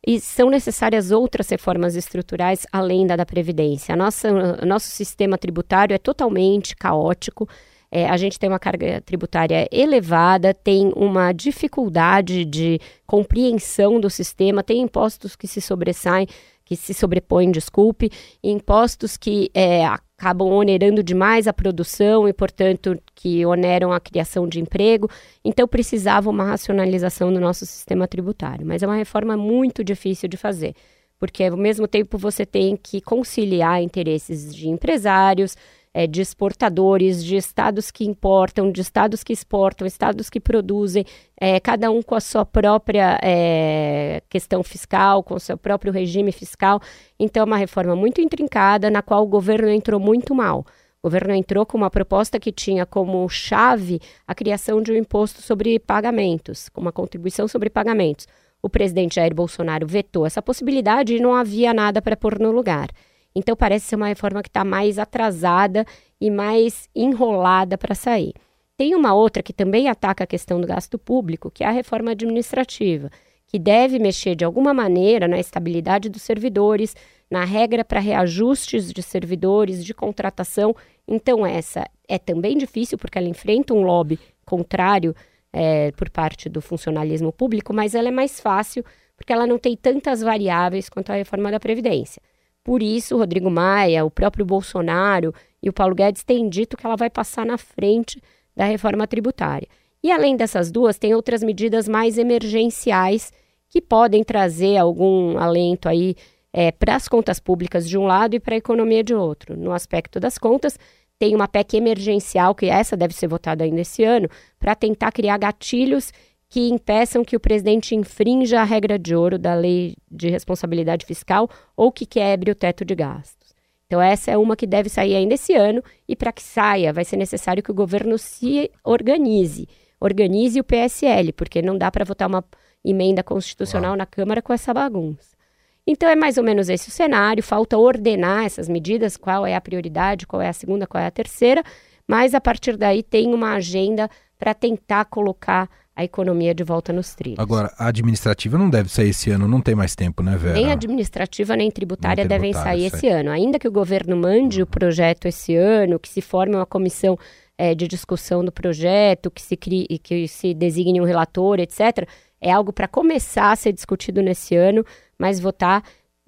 E 0.06 0.20
são 0.20 0.50
necessárias 0.50 1.10
outras 1.10 1.48
reformas 1.48 1.96
estruturais 1.96 2.66
além 2.70 3.06
da 3.06 3.16
da 3.16 3.25
Previdência. 3.25 3.96
Nossa, 3.96 4.31
nosso 4.67 4.91
sistema 4.91 5.38
tributário 5.38 5.94
é 5.94 5.98
totalmente 5.98 6.76
caótico. 6.76 7.48
É, 7.96 8.08
a 8.08 8.17
gente 8.17 8.41
tem 8.41 8.48
uma 8.48 8.58
carga 8.58 9.01
tributária 9.03 9.69
elevada, 9.70 10.53
tem 10.53 10.93
uma 10.96 11.31
dificuldade 11.31 12.44
de 12.44 12.81
compreensão 13.06 14.01
do 14.01 14.10
sistema, 14.10 14.65
tem 14.65 14.81
impostos 14.81 15.36
que 15.36 15.46
se 15.46 15.60
sobressaem, 15.60 16.27
que 16.65 16.74
se 16.74 16.93
sobrepõem, 16.93 17.53
desculpe, 17.53 18.10
impostos 18.43 19.17
que 19.17 19.48
é, 19.55 19.86
acabam 19.86 20.48
onerando 20.48 21.05
demais 21.05 21.46
a 21.46 21.53
produção 21.53 22.29
e, 22.29 22.32
portanto, 22.32 22.98
que 23.15 23.46
oneram 23.46 23.93
a 23.93 24.01
criação 24.01 24.48
de 24.48 24.58
emprego. 24.58 25.08
Então, 25.44 25.69
precisava 25.69 26.29
uma 26.29 26.43
racionalização 26.43 27.32
do 27.32 27.39
nosso 27.39 27.65
sistema 27.65 28.08
tributário. 28.08 28.67
Mas 28.67 28.82
é 28.82 28.89
uma 28.89 28.96
reforma 28.96 29.36
muito 29.36 29.84
difícil 29.84 30.29
de 30.29 30.36
fazer, 30.36 30.74
porque 31.17 31.44
ao 31.44 31.56
mesmo 31.56 31.86
tempo 31.86 32.19
você 32.19 32.44
tem 32.44 32.77
que 32.77 33.01
conciliar 33.01 33.81
interesses 33.81 34.53
de 34.53 34.69
empresários, 34.69 35.56
é, 35.94 36.08
de 36.08 36.20
exportadores, 36.20 37.24
de 37.24 37.36
estados 37.36 37.93
que 37.93 38.05
importam, 38.05 38.72
de 38.72 38.81
estados 38.81 39.22
que 39.22 39.32
exportam, 39.32 39.86
estados 39.86 40.29
que 40.29 40.41
produzem, 40.41 41.06
é, 41.41 41.60
cada 41.60 41.89
um 41.93 42.03
com 42.03 42.17
a 42.17 42.20
sua 42.20 42.44
própria 42.44 43.17
é, 43.22 44.20
questão 44.29 44.65
fiscal, 44.65 45.22
com 45.22 45.34
o 45.34 45.41
seu 45.41 45.56
próprio 45.56 45.93
regime 45.93 46.32
fiscal. 46.32 46.81
Então, 47.19 47.43
é 47.43 47.46
uma 47.46 47.56
reforma 47.56 47.94
muito 47.94 48.20
intrincada, 48.20 48.91
na 48.91 49.01
qual 49.01 49.22
o 49.22 49.29
governo 49.29 49.70
entrou 49.70 50.01
muito 50.01 50.34
mal. 50.34 50.67
O 51.01 51.06
governo 51.06 51.34
entrou 51.34 51.65
com 51.65 51.77
uma 51.77 51.91
proposta 51.91 52.41
que 52.41 52.51
tinha 52.51 52.84
como 52.84 53.29
chave 53.29 54.01
a 54.27 54.34
criação 54.34 54.82
de 54.82 54.91
um 54.91 54.96
imposto 54.96 55.43
sobre 55.43 55.79
pagamentos, 55.79 56.70
uma 56.77 56.91
contribuição 56.91 57.46
sobre 57.46 57.70
pagamentos. 57.70 58.27
O 58.63 58.70
presidente 58.70 59.17
Jair 59.17 59.34
Bolsonaro 59.34 59.86
vetou 59.86 60.24
essa 60.24 60.41
possibilidade 60.41 61.15
e 61.15 61.20
não 61.20 61.34
havia 61.34 61.74
nada 61.74 62.01
para 62.01 62.17
pôr 62.17 62.39
no 62.39 62.51
lugar. 62.51 62.89
Então 63.34 63.56
parece 63.56 63.86
ser 63.86 63.96
uma 63.96 64.08
reforma 64.08 64.43
que 64.43 64.48
está 64.48 64.64
mais 64.64 64.98
atrasada 64.98 65.84
e 66.20 66.31
mais 66.31 66.88
enrolada 66.94 67.76
para 67.76 67.94
sair. 67.94 68.32
Tem 68.76 68.94
uma 68.94 69.14
outra 69.14 69.43
que 69.43 69.53
também 69.53 69.88
ataca 69.88 70.24
a 70.24 70.26
questão 70.26 70.60
do 70.60 70.67
gasto 70.67 70.98
público, 70.98 71.50
que 71.50 71.62
é 71.62 71.67
a 71.67 71.70
reforma 71.70 72.10
administrativa, 72.10 73.10
que 73.46 73.58
deve 73.58 73.98
mexer 73.98 74.34
de 74.34 74.44
alguma 74.44 74.74
maneira 74.74 75.29
na 75.29 75.38
estabilidade 75.38 76.08
dos 76.08 76.22
servidores, 76.22 76.96
na 77.31 77.44
regra 77.44 77.84
para 77.84 78.00
reajustes 78.00 78.93
de 78.93 79.03
servidores, 79.03 79.84
de 79.84 79.94
contratação. 79.94 80.74
Então, 81.06 81.46
essa 81.46 81.84
é 82.08 82.19
também 82.19 82.56
difícil, 82.58 82.98
porque 82.98 83.17
ela 83.17 83.29
enfrenta 83.29 83.72
um 83.72 83.82
lobby 83.82 84.19
contrário 84.44 85.14
é, 85.53 85.93
por 85.93 86.10
parte 86.10 86.48
do 86.48 86.60
funcionalismo 86.60 87.32
público, 87.32 87.72
mas 87.72 87.94
ela 87.94 88.08
é 88.08 88.10
mais 88.10 88.41
fácil, 88.41 88.84
porque 89.17 89.32
ela 89.32 89.46
não 89.46 89.58
tem 89.58 89.76
tantas 89.76 90.20
variáveis 90.20 90.88
quanto 90.88 91.10
a 91.10 91.14
reforma 91.14 91.50
da 91.50 91.60
Previdência. 91.60 92.20
Por 92.64 92.82
isso, 92.82 93.18
Rodrigo 93.18 93.50
Maia, 93.50 94.06
o 94.06 94.10
próprio 94.10 94.44
Bolsonaro 94.44 95.34
e 95.62 95.68
o 95.68 95.72
Paulo 95.72 95.94
Guedes 95.94 96.24
têm 96.24 96.48
dito 96.48 96.76
que 96.78 96.86
ela 96.86 96.96
vai 96.96 97.10
passar 97.10 97.44
na 97.44 97.58
frente 97.58 98.22
da 98.56 98.64
reforma 98.64 99.06
tributária. 99.06 99.68
E 100.02 100.10
além 100.10 100.34
dessas 100.34 100.70
duas, 100.70 100.98
tem 100.98 101.14
outras 101.14 101.42
medidas 101.42 101.86
mais 101.86 102.16
emergenciais 102.16 103.32
que 103.68 103.82
podem 103.82 104.24
trazer 104.24 104.78
algum 104.78 105.36
alento 105.36 105.88
aí 105.88 106.14
é, 106.52 106.70
para 106.70 106.94
as 106.94 107.08
contas 107.08 107.38
públicas 107.38 107.88
de 107.88 107.98
um 107.98 108.04
lado 108.04 108.34
e 108.34 108.40
para 108.40 108.54
a 108.54 108.58
economia 108.58 109.02
de 109.02 109.14
outro. 109.14 109.56
No 109.56 109.72
aspecto 109.72 110.18
das 110.18 110.38
contas, 110.38 110.78
tem 111.18 111.34
uma 111.34 111.48
PEC 111.48 111.76
emergencial, 111.76 112.54
que 112.54 112.66
essa 112.66 112.96
deve 112.96 113.14
ser 113.14 113.26
votada 113.26 113.64
ainda 113.64 113.80
esse 113.80 114.04
ano, 114.04 114.28
para 114.58 114.74
tentar 114.74 115.12
criar 115.12 115.38
gatilhos 115.38 116.12
que 116.55 116.69
impeçam 116.69 117.25
que 117.25 117.34
o 117.34 117.41
presidente 117.41 117.96
infrinja 117.96 118.61
a 118.61 118.63
regra 118.65 118.96
de 118.96 119.13
ouro 119.13 119.37
da 119.37 119.56
lei 119.56 119.96
de 120.08 120.31
responsabilidade 120.31 121.05
fiscal 121.05 121.51
ou 121.77 121.91
que 121.91 122.06
quebre 122.06 122.49
o 122.49 122.55
teto 122.55 122.84
de 122.84 122.94
gastos. 122.94 123.53
Então, 123.89 124.01
essa 124.01 124.31
é 124.31 124.39
uma 124.39 124.55
que 124.55 124.65
deve 124.65 124.89
sair 124.89 125.17
ainda 125.17 125.34
esse 125.34 125.53
ano, 125.53 125.82
e 126.06 126.15
para 126.15 126.31
que 126.31 126.41
saia, 126.41 126.93
vai 126.93 127.05
ser 127.05 127.17
necessário 127.17 127.61
que 127.61 127.73
o 127.73 127.75
governo 127.75 128.17
se 128.17 128.70
organize. 128.84 129.69
Organize 129.99 130.61
o 130.61 130.63
PSL, 130.63 131.32
porque 131.32 131.61
não 131.61 131.77
dá 131.77 131.91
para 131.91 132.05
votar 132.05 132.29
uma 132.29 132.44
emenda 132.84 133.25
constitucional 133.25 133.91
Uau. 133.91 133.99
na 133.99 134.06
Câmara 134.06 134.41
com 134.41 134.53
essa 134.53 134.73
bagunça. 134.73 135.37
Então, 135.84 136.08
é 136.08 136.15
mais 136.15 136.39
ou 136.39 136.44
menos 136.44 136.69
esse 136.69 136.89
o 136.89 136.93
cenário. 136.93 137.43
Falta 137.43 137.77
ordenar 137.77 138.44
essas 138.44 138.69
medidas, 138.69 139.17
qual 139.17 139.44
é 139.44 139.56
a 139.56 139.61
prioridade, 139.61 140.25
qual 140.25 140.41
é 140.41 140.51
a 140.51 140.53
segunda, 140.53 140.87
qual 140.87 141.03
é 141.03 141.06
a 141.08 141.11
terceira, 141.11 141.65
mas 142.06 142.32
a 142.32 142.41
partir 142.41 142.77
daí 142.77 143.03
tem 143.03 143.34
uma 143.34 143.55
agenda 143.55 144.08
para 144.39 144.55
tentar 144.55 145.06
colocar 145.06 145.69
a 145.96 146.03
economia 146.03 146.53
de 146.55 146.65
volta 146.65 146.93
nos 146.93 147.15
trilhos. 147.15 147.39
Agora, 147.39 147.72
a 147.79 147.86
administrativa 147.86 148.58
não 148.58 148.69
deve 148.69 148.89
sair 148.89 149.10
esse 149.10 149.31
ano, 149.31 149.46
não 149.46 149.60
tem 149.60 149.74
mais 149.74 149.94
tempo, 149.94 150.22
né, 150.22 150.36
Vera? 150.36 150.55
Nem 150.55 150.72
administrativa 150.72 151.55
nem 151.55 151.70
tributária, 151.70 152.24
nem 152.24 152.29
devem 152.29 152.53
sair 152.53 152.86
esse 152.86 153.06
ano. 153.08 153.31
Ainda 153.31 153.58
que 153.58 153.69
o 153.69 153.72
governo 153.72 154.17
mande 154.17 154.58
uhum. 154.58 154.65
o 154.65 154.67
projeto 154.67 155.27
esse 155.27 155.55
ano, 155.55 155.98
que 155.98 156.08
se 156.08 156.20
forme 156.20 156.56
uma 156.56 156.67
comissão 156.67 157.17
é, 157.56 157.74
de 157.74 157.86
discussão 157.86 158.44
do 158.44 158.51
projeto, 158.51 159.31
que 159.31 159.41
se, 159.41 159.56
crie, 159.56 159.86
que 160.03 160.27
se 160.27 160.53
designe 160.53 161.01
um 161.01 161.05
relator, 161.05 161.60
etc., 161.60 162.08
é 162.41 162.51
algo 162.51 162.72
para 162.72 162.89
começar 162.89 163.53
a 163.53 163.56
ser 163.56 163.72
discutido 163.72 164.20
nesse 164.20 164.56
ano, 164.56 164.84
mas 165.17 165.39
votar 165.39 165.82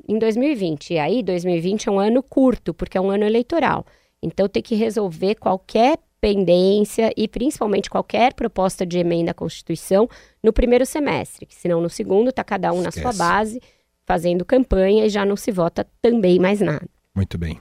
em 0.09 0.19
2020. 0.19 0.95
E 0.95 0.99
aí, 0.99 1.23
2020 1.23 1.89
é 1.89 1.93
um 1.93 1.99
ano 1.99 2.23
curto, 2.23 2.73
porque 2.73 2.97
é 2.97 3.01
um 3.01 3.11
ano 3.11 3.25
eleitoral. 3.25 3.85
Então, 4.23 4.49
tem 4.49 4.63
que 4.63 4.77
resolver 4.77 5.35
qualquer 5.35 5.99
pendência 6.21 7.13
e 7.17 7.29
principalmente 7.29 7.91
qualquer 7.91 8.35
proposta 8.35 8.87
de 8.87 8.99
emenda 8.99 9.31
à 9.31 9.35
Constituição 9.35 10.09
no 10.43 10.53
primeiro 10.53 10.87
semestre, 10.87 11.47
senão 11.51 11.81
no 11.81 11.91
segundo 11.91 12.31
está 12.31 12.43
cada 12.43 12.73
um 12.73 12.81
Esquece. 12.81 13.03
na 13.03 13.13
sua 13.13 13.27
base 13.27 13.61
fazendo 14.07 14.45
campanha 14.45 15.05
e 15.05 15.11
já 15.11 15.25
não 15.25 15.37
se 15.37 15.51
vota 15.51 15.87
também 16.01 16.39
mais 16.39 16.61
nada. 16.61 16.89
Muito 17.15 17.37
bem. 17.37 17.59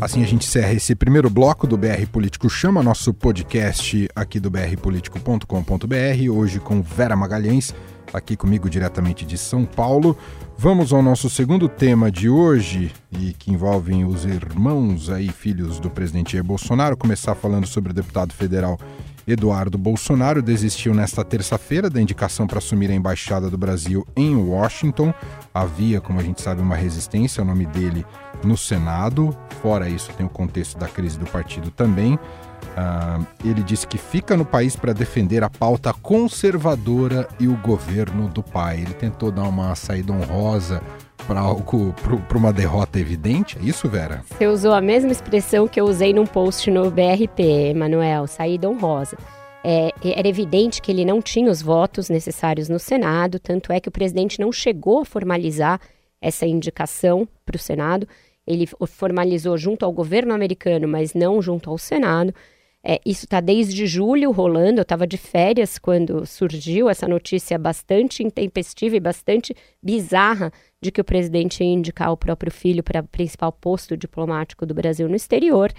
Assim 0.00 0.22
a 0.22 0.26
gente 0.26 0.46
encerra 0.46 0.72
esse 0.72 0.94
primeiro 0.94 1.28
bloco 1.28 1.66
do 1.66 1.76
BR 1.76 2.06
Político 2.10 2.48
Chama, 2.48 2.82
nosso 2.82 3.12
podcast 3.12 4.08
aqui 4.16 4.40
do 4.40 4.48
brpolitico.com.br, 4.48 6.32
hoje 6.32 6.58
com 6.58 6.80
Vera 6.80 7.14
Magalhães, 7.14 7.74
aqui 8.10 8.34
comigo 8.34 8.70
diretamente 8.70 9.26
de 9.26 9.36
São 9.36 9.66
Paulo. 9.66 10.16
Vamos 10.56 10.90
ao 10.94 11.02
nosso 11.02 11.28
segundo 11.28 11.68
tema 11.68 12.10
de 12.10 12.30
hoje, 12.30 12.90
e 13.12 13.34
que 13.34 13.52
envolve 13.52 14.02
os 14.02 14.24
irmãos 14.24 15.10
aí, 15.10 15.28
filhos 15.28 15.78
do 15.78 15.90
presidente 15.90 16.32
Jair 16.32 16.44
Bolsonaro. 16.44 16.96
Começar 16.96 17.34
falando 17.34 17.66
sobre 17.66 17.90
o 17.90 17.94
deputado 17.94 18.32
federal 18.32 18.80
Eduardo 19.26 19.78
Bolsonaro. 19.78 20.42
Desistiu 20.42 20.94
nesta 20.94 21.24
terça-feira 21.24 21.90
da 21.90 22.00
indicação 22.00 22.46
para 22.46 22.58
assumir 22.58 22.90
a 22.90 22.94
embaixada 22.94 23.50
do 23.50 23.58
Brasil 23.58 24.06
em 24.16 24.34
Washington. 24.36 25.12
Havia, 25.52 26.00
como 26.00 26.20
a 26.20 26.22
gente 26.22 26.40
sabe, 26.40 26.60
uma 26.60 26.76
resistência 26.76 27.40
ao 27.40 27.46
nome 27.46 27.66
dele 27.66 28.04
no 28.44 28.56
Senado. 28.56 29.36
Fora 29.62 29.88
isso, 29.88 30.12
tem 30.12 30.24
o 30.24 30.30
contexto 30.30 30.78
da 30.78 30.88
crise 30.88 31.18
do 31.18 31.26
partido 31.26 31.70
também. 31.70 32.14
Uh, 32.14 33.26
ele 33.44 33.62
disse 33.62 33.86
que 33.86 33.98
fica 33.98 34.36
no 34.36 34.44
país 34.44 34.76
para 34.76 34.92
defender 34.92 35.42
a 35.42 35.50
pauta 35.50 35.92
conservadora 35.92 37.28
e 37.38 37.48
o 37.48 37.56
governo 37.56 38.28
do 38.28 38.42
pai. 38.42 38.80
Ele 38.80 38.94
tentou 38.94 39.30
dar 39.30 39.44
uma 39.44 39.74
saída 39.74 40.12
honrosa 40.12 40.82
para 41.30 41.38
algo, 41.38 41.94
para 42.26 42.36
uma 42.36 42.52
derrota 42.52 42.98
evidente. 42.98 43.56
É 43.56 43.62
isso, 43.62 43.88
Vera? 43.88 44.24
Você 44.26 44.48
usou 44.48 44.72
a 44.72 44.80
mesma 44.80 45.12
expressão 45.12 45.68
que 45.68 45.80
eu 45.80 45.84
usei 45.84 46.12
num 46.12 46.26
post 46.26 46.68
no 46.72 46.90
BRP, 46.90 47.70
Emanuel, 47.70 48.26
saída 48.26 48.68
honrosa. 48.68 49.16
É, 49.62 49.92
era 50.02 50.26
evidente 50.26 50.82
que 50.82 50.90
ele 50.90 51.04
não 51.04 51.22
tinha 51.22 51.48
os 51.48 51.62
votos 51.62 52.08
necessários 52.08 52.68
no 52.68 52.80
Senado, 52.80 53.38
tanto 53.38 53.72
é 53.72 53.78
que 53.78 53.88
o 53.88 53.92
presidente 53.92 54.40
não 54.40 54.50
chegou 54.50 55.02
a 55.02 55.04
formalizar 55.04 55.80
essa 56.20 56.46
indicação 56.46 57.28
para 57.46 57.54
o 57.54 57.60
Senado. 57.60 58.08
Ele 58.44 58.66
formalizou 58.88 59.56
junto 59.56 59.84
ao 59.84 59.92
governo 59.92 60.34
americano, 60.34 60.88
mas 60.88 61.14
não 61.14 61.40
junto 61.40 61.70
ao 61.70 61.78
Senado. 61.78 62.34
É, 62.82 62.98
isso 63.04 63.26
está 63.26 63.40
desde 63.40 63.86
julho 63.86 64.30
rolando. 64.30 64.80
Eu 64.80 64.82
estava 64.82 65.06
de 65.06 65.18
férias 65.18 65.78
quando 65.78 66.24
surgiu 66.24 66.88
essa 66.88 67.06
notícia 67.06 67.58
bastante 67.58 68.22
intempestiva 68.22 68.96
e 68.96 69.00
bastante 69.00 69.54
bizarra 69.82 70.50
de 70.80 70.90
que 70.90 71.00
o 71.00 71.04
presidente 71.04 71.62
ia 71.62 71.70
indicar 71.70 72.10
o 72.10 72.16
próprio 72.16 72.50
filho 72.50 72.82
para 72.82 73.00
o 73.00 73.08
principal 73.08 73.52
posto 73.52 73.96
diplomático 73.96 74.64
do 74.64 74.74
Brasil 74.74 75.08
no 75.08 75.16
exterior. 75.16 75.72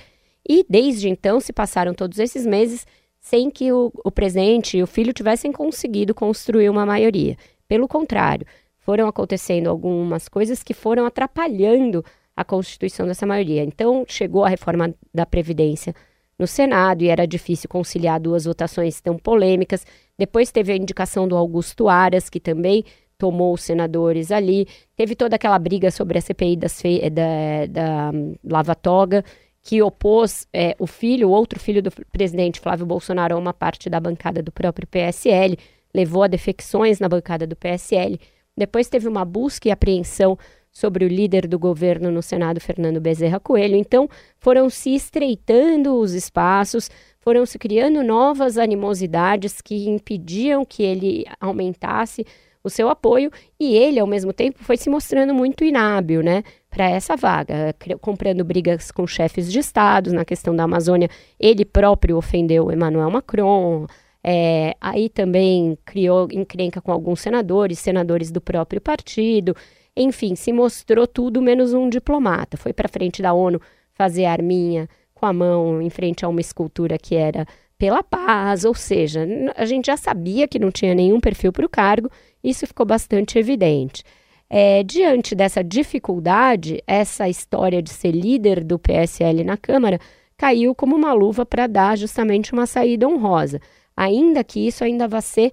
E 0.48 0.66
desde 0.70 1.10
então 1.10 1.40
se 1.40 1.52
passaram 1.52 1.94
todos 1.94 2.20
esses 2.20 2.46
meses 2.46 2.86
sem 3.20 3.50
que 3.50 3.72
o, 3.72 3.92
o 4.04 4.12
presidente 4.12 4.78
e 4.78 4.84
o 4.84 4.88
filho 4.88 5.14
tivessem 5.14 5.52
conseguido 5.52 6.14
construir 6.14 6.70
uma 6.70 6.86
maioria. 6.86 7.36
Pelo 7.68 7.88
contrário, 7.88 8.46
foram 8.80 9.08
acontecendo 9.08 9.70
algumas 9.70 10.28
coisas 10.28 10.64
que 10.64 10.74
foram 10.74 11.06
atrapalhando 11.06 12.04
a 12.36 12.44
constituição 12.44 13.06
dessa 13.06 13.26
maioria. 13.26 13.64
Então, 13.64 14.04
chegou 14.08 14.44
a 14.44 14.50
reforma 14.50 14.94
da 15.14 15.26
Previdência 15.26 15.94
no 16.42 16.48
Senado 16.48 17.04
e 17.04 17.10
era 17.10 17.28
difícil 17.28 17.70
conciliar 17.70 18.20
duas 18.20 18.46
votações 18.46 19.00
tão 19.00 19.16
polêmicas. 19.16 19.86
Depois 20.18 20.52
teve 20.52 20.74
a 20.74 20.76
indicação 20.76 21.28
do 21.28 21.38
Augusto 21.38 21.88
Aras, 21.88 22.32
que 22.32 22.40
também 22.40 22.84
tomou 23.16 23.54
os 23.54 23.62
senadores 23.62 24.32
ali. 24.32 24.68
Teve 24.96 25.16
toda 25.16 25.36
aquela 25.36 25.60
briga 25.60 25.92
sobre 25.92 26.18
a 26.18 26.22
CPI 26.22 26.56
das 26.56 26.82
da, 27.12 27.68
da 27.70 28.12
Lava 28.44 28.74
Toga, 28.74 29.24
que 29.62 29.84
opôs 29.84 30.48
é, 30.52 30.76
o 30.80 30.88
filho, 30.88 31.30
o 31.30 31.32
outro 31.32 31.60
filho 31.60 31.84
do 31.84 31.92
presidente 32.12 32.60
Flávio 32.60 32.88
Bolsonaro 32.88 33.36
a 33.36 33.38
uma 33.38 33.54
parte 33.54 33.88
da 33.88 34.00
bancada 34.00 34.42
do 34.42 34.52
próprio 34.52 34.88
PSL, 34.88 35.56
levou 35.94 36.24
a 36.24 36.28
defecções 36.28 37.00
na 37.00 37.08
bancada 37.08 37.46
do 37.46 37.56
PSL. 37.56 38.20
Depois 38.58 38.90
teve 38.90 39.08
uma 39.08 39.24
busca 39.24 39.68
e 39.68 39.72
apreensão 39.72 40.36
sobre 40.72 41.04
o 41.04 41.08
líder 41.08 41.48
do 41.48 41.60
governo 41.60 42.10
no 42.10 42.22
Senado, 42.22 42.60
Fernando 42.60 43.02
Bezerra 43.02 43.40
Coelho. 43.40 43.76
Então, 43.76 44.08
foram 44.40 44.70
se 44.70 44.96
estreitando 44.96 45.96
os 45.96 46.14
espaços, 46.14 46.90
foram 47.20 47.46
se 47.46 47.60
criando 47.60 48.04
novas 48.04 48.58
animosidades 48.58 49.62
que 49.62 49.90
impediam 49.90 50.64
que 50.66 50.84
ele 50.84 51.26
aumentasse 51.40 52.26
o 52.64 52.70
seu 52.70 52.90
apoio 52.90 53.32
e 53.60 53.76
ele, 53.76 54.00
ao 54.00 54.08
mesmo 54.08 54.32
tempo, 54.32 54.64
foi 54.64 54.78
se 54.78 54.90
mostrando 54.90 55.34
muito 55.34 55.64
inábil, 55.64 56.22
né, 56.22 56.44
para 56.70 56.90
essa 56.90 57.16
vaga, 57.16 57.76
comprando 58.00 58.44
brigas 58.44 58.92
com 58.92 59.06
chefes 59.08 59.52
de 59.52 59.60
estados 59.60 60.14
na 60.14 60.24
questão 60.24 60.56
da 60.56 60.64
Amazônia. 60.64 61.10
Ele 61.40 61.66
próprio 61.66 62.18
ofendeu 62.18 62.72
Emmanuel 62.72 63.10
Macron. 63.10 63.88
É, 64.24 64.76
aí 64.80 65.10
também 65.10 65.76
criou 65.84 66.28
encrenca 66.32 66.80
com 66.80 66.92
alguns 66.92 67.20
senadores, 67.20 67.80
senadores 67.80 68.32
do 68.32 68.40
próprio 68.40 68.80
partido. 68.80 69.56
Enfim, 69.96 70.36
se 70.36 70.54
mostrou 70.54 71.06
tudo 71.06 71.42
menos 71.42 71.74
um 71.74 71.90
diplomata. 71.90 72.58
Foi 72.58 72.74
para 72.74 72.88
frente 72.88 73.22
da 73.22 73.34
ONU 73.34 73.60
fazer 73.94 74.26
arminha 74.26 74.88
com 75.14 75.26
a 75.26 75.34
mão 75.34 75.82
em 75.82 75.90
frente 75.90 76.26
a 76.26 76.30
uma 76.30 76.42
escultura 76.42 76.98
que 76.98 77.16
era 77.16 77.46
pela 77.78 78.04
paz, 78.04 78.64
ou 78.64 78.76
seja, 78.76 79.28
a 79.56 79.66
gente 79.66 79.88
já 79.88 79.98
sabia 79.98 80.48
que 80.48 80.60
não 80.60 80.70
tinha 80.70 80.94
nenhum 80.94 81.20
perfil 81.20 81.52
para 81.52 81.66
o 81.66 81.70
cargo, 81.70 82.12
isso 82.44 82.68
ficou 82.68 82.86
bastante 82.86 83.40
evidente. 83.40 84.04
É, 84.48 84.84
diante 84.84 85.34
dessa 85.34 85.64
dificuldade, 85.64 86.84
essa 86.86 87.28
história 87.28 87.82
de 87.82 87.90
ser 87.90 88.12
líder 88.12 88.64
do 88.64 88.78
PSL 88.78 89.44
na 89.44 89.58
Câmara 89.58 90.00
caiu 90.38 90.76
como 90.76 90.96
uma 90.96 91.14
luva 91.14 91.46
para 91.46 91.68
dar 91.68 91.98
justamente 91.98 92.54
uma 92.54 92.68
saída 92.68 93.08
honrosa, 93.08 93.60
ainda 93.96 94.44
que 94.44 94.60
isso 94.68 94.84
ainda 94.84 95.08
vá 95.08 95.22
ser 95.22 95.52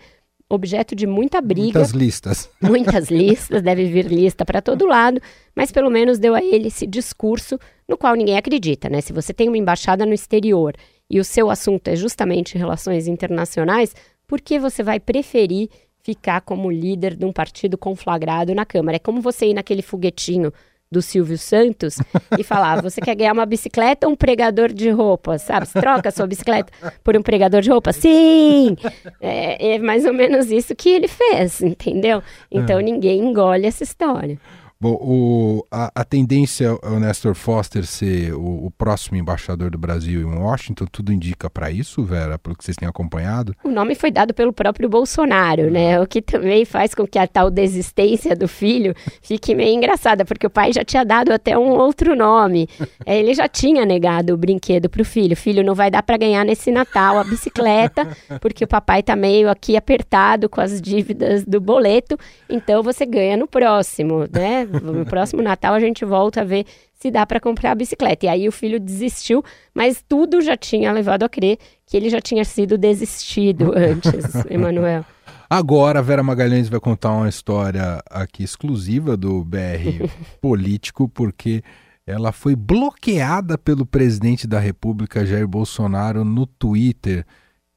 objeto 0.48 0.94
de 0.94 1.06
muita 1.06 1.40
briga. 1.40 1.78
Muitas 1.78 1.90
listas. 1.90 2.50
Muitas 2.60 3.10
listas, 3.10 3.62
deve 3.62 3.86
vir 3.86 4.06
lista 4.06 4.44
para 4.44 4.62
todo 4.62 4.86
lado, 4.86 5.20
mas 5.54 5.70
pelo 5.70 5.90
menos 5.90 6.18
deu 6.18 6.34
a 6.34 6.42
ele 6.42 6.68
esse 6.68 6.86
discurso 6.86 7.58
no 7.86 7.98
qual 7.98 8.14
ninguém 8.14 8.36
acredita, 8.36 8.88
né? 8.88 9.00
Se 9.00 9.12
você 9.12 9.34
tem 9.34 9.48
uma 9.48 9.58
embaixada 9.58 10.06
no 10.06 10.14
exterior 10.14 10.74
e 11.10 11.20
o 11.20 11.24
seu 11.24 11.50
assunto 11.50 11.88
é 11.88 11.96
justamente 11.96 12.56
relações 12.56 13.06
internacionais, 13.06 13.94
por 14.26 14.40
que 14.40 14.58
você 14.58 14.82
vai 14.82 14.98
preferir 14.98 15.68
ficar 16.02 16.40
como 16.40 16.70
líder 16.70 17.16
de 17.16 17.24
um 17.24 17.32
partido 17.32 17.76
conflagrado 17.76 18.54
na 18.54 18.64
Câmara? 18.64 18.96
É 18.96 19.00
como 19.00 19.20
você 19.20 19.46
ir 19.46 19.54
naquele 19.54 19.82
foguetinho 19.82 20.52
do 20.90 21.02
Silvio 21.02 21.36
Santos 21.36 21.98
e 22.38 22.42
falar: 22.42 22.82
você 22.82 23.00
quer 23.00 23.14
ganhar 23.14 23.32
uma 23.32 23.46
bicicleta 23.46 24.06
ou 24.06 24.12
um 24.12 24.16
pregador 24.16 24.72
de 24.72 24.90
roupa? 24.90 25.38
Sabe? 25.38 25.66
Você 25.66 25.80
troca 25.80 26.08
a 26.08 26.12
sua 26.12 26.26
bicicleta 26.26 26.72
por 27.04 27.16
um 27.16 27.22
pregador 27.22 27.60
de 27.60 27.70
roupa? 27.70 27.92
Sim! 27.92 28.76
É, 29.20 29.74
é 29.74 29.78
mais 29.78 30.04
ou 30.04 30.12
menos 30.12 30.50
isso 30.50 30.74
que 30.74 30.88
ele 30.88 31.08
fez, 31.08 31.60
entendeu? 31.60 32.22
Então 32.50 32.78
é. 32.78 32.82
ninguém 32.82 33.20
engole 33.20 33.66
essa 33.66 33.82
história. 33.82 34.38
Bom, 34.80 34.92
o, 34.92 35.66
a, 35.72 35.90
a, 35.92 36.04
tendência 36.04 36.66
é 36.66 36.88
o 36.88 37.00
Nestor 37.00 37.34
Foster 37.34 37.84
ser 37.84 38.32
o, 38.32 38.66
o, 38.66 38.70
próximo 38.70 39.16
embaixador 39.16 39.72
do 39.72 39.76
Brasil 39.76 40.20
em 40.20 40.38
Washington, 40.38 40.86
tudo 40.86 41.12
indica 41.12 41.50
para 41.50 41.68
isso, 41.68 42.04
Vera, 42.04 42.38
pelo 42.38 42.54
que 42.56 42.62
vocês 42.62 42.76
têm 42.76 42.88
acompanhado? 42.88 43.56
O 43.64 43.72
nome 43.72 43.96
foi 43.96 44.12
dado 44.12 44.32
pelo 44.32 44.52
próprio 44.52 44.88
Bolsonaro, 44.88 45.68
né? 45.68 46.00
O 46.00 46.06
que 46.06 46.22
também 46.22 46.64
faz 46.64 46.94
com 46.94 47.04
que 47.08 47.18
a 47.18 47.26
tal 47.26 47.50
desistência 47.50 48.36
do 48.36 48.46
filho 48.46 48.94
fique 49.20 49.52
meio 49.52 49.74
engraçada, 49.74 50.24
porque 50.24 50.46
o 50.46 50.50
pai 50.50 50.72
já 50.72 50.84
tinha 50.84 51.04
dado 51.04 51.32
até 51.32 51.58
um 51.58 51.70
outro 51.70 52.14
nome. 52.14 52.68
É, 53.04 53.18
ele 53.18 53.34
já 53.34 53.48
tinha 53.48 53.84
negado 53.84 54.32
o 54.32 54.36
brinquedo 54.36 54.88
para 54.88 55.02
o 55.02 55.04
filho. 55.04 55.36
Filho, 55.36 55.64
não 55.64 55.74
vai 55.74 55.90
dar 55.90 56.04
para 56.04 56.16
ganhar 56.16 56.44
nesse 56.44 56.70
Natal 56.70 57.18
a 57.18 57.24
bicicleta, 57.24 58.16
porque 58.40 58.62
o 58.62 58.68
papai 58.68 59.02
tá 59.02 59.16
meio 59.16 59.50
aqui 59.50 59.76
apertado 59.76 60.48
com 60.48 60.60
as 60.60 60.80
dívidas 60.80 61.44
do 61.44 61.60
boleto, 61.60 62.16
então 62.48 62.80
você 62.80 63.04
ganha 63.04 63.36
no 63.36 63.48
próximo, 63.48 64.24
né? 64.32 64.67
No 64.82 65.06
próximo 65.06 65.42
Natal 65.42 65.74
a 65.74 65.80
gente 65.80 66.04
volta 66.04 66.42
a 66.42 66.44
ver 66.44 66.66
se 66.94 67.10
dá 67.10 67.24
para 67.24 67.40
comprar 67.40 67.72
a 67.72 67.74
bicicleta. 67.74 68.26
E 68.26 68.28
aí 68.28 68.48
o 68.48 68.52
filho 68.52 68.80
desistiu, 68.80 69.42
mas 69.74 70.04
tudo 70.06 70.40
já 70.40 70.56
tinha 70.56 70.92
levado 70.92 71.22
a 71.22 71.28
crer 71.28 71.58
que 71.86 71.96
ele 71.96 72.10
já 72.10 72.20
tinha 72.20 72.44
sido 72.44 72.76
desistido 72.76 73.72
antes, 73.76 74.44
Emanuel. 74.50 75.04
Agora 75.48 76.00
a 76.00 76.02
Vera 76.02 76.22
Magalhães 76.22 76.68
vai 76.68 76.78
contar 76.78 77.12
uma 77.12 77.28
história 77.28 78.02
aqui 78.10 78.42
exclusiva 78.42 79.16
do 79.16 79.42
BR 79.44 80.08
Político, 80.40 81.08
porque 81.08 81.62
ela 82.06 82.32
foi 82.32 82.54
bloqueada 82.54 83.56
pelo 83.56 83.86
presidente 83.86 84.46
da 84.46 84.58
República, 84.58 85.24
Jair 85.24 85.46
Bolsonaro, 85.46 86.24
no 86.24 86.46
Twitter 86.46 87.24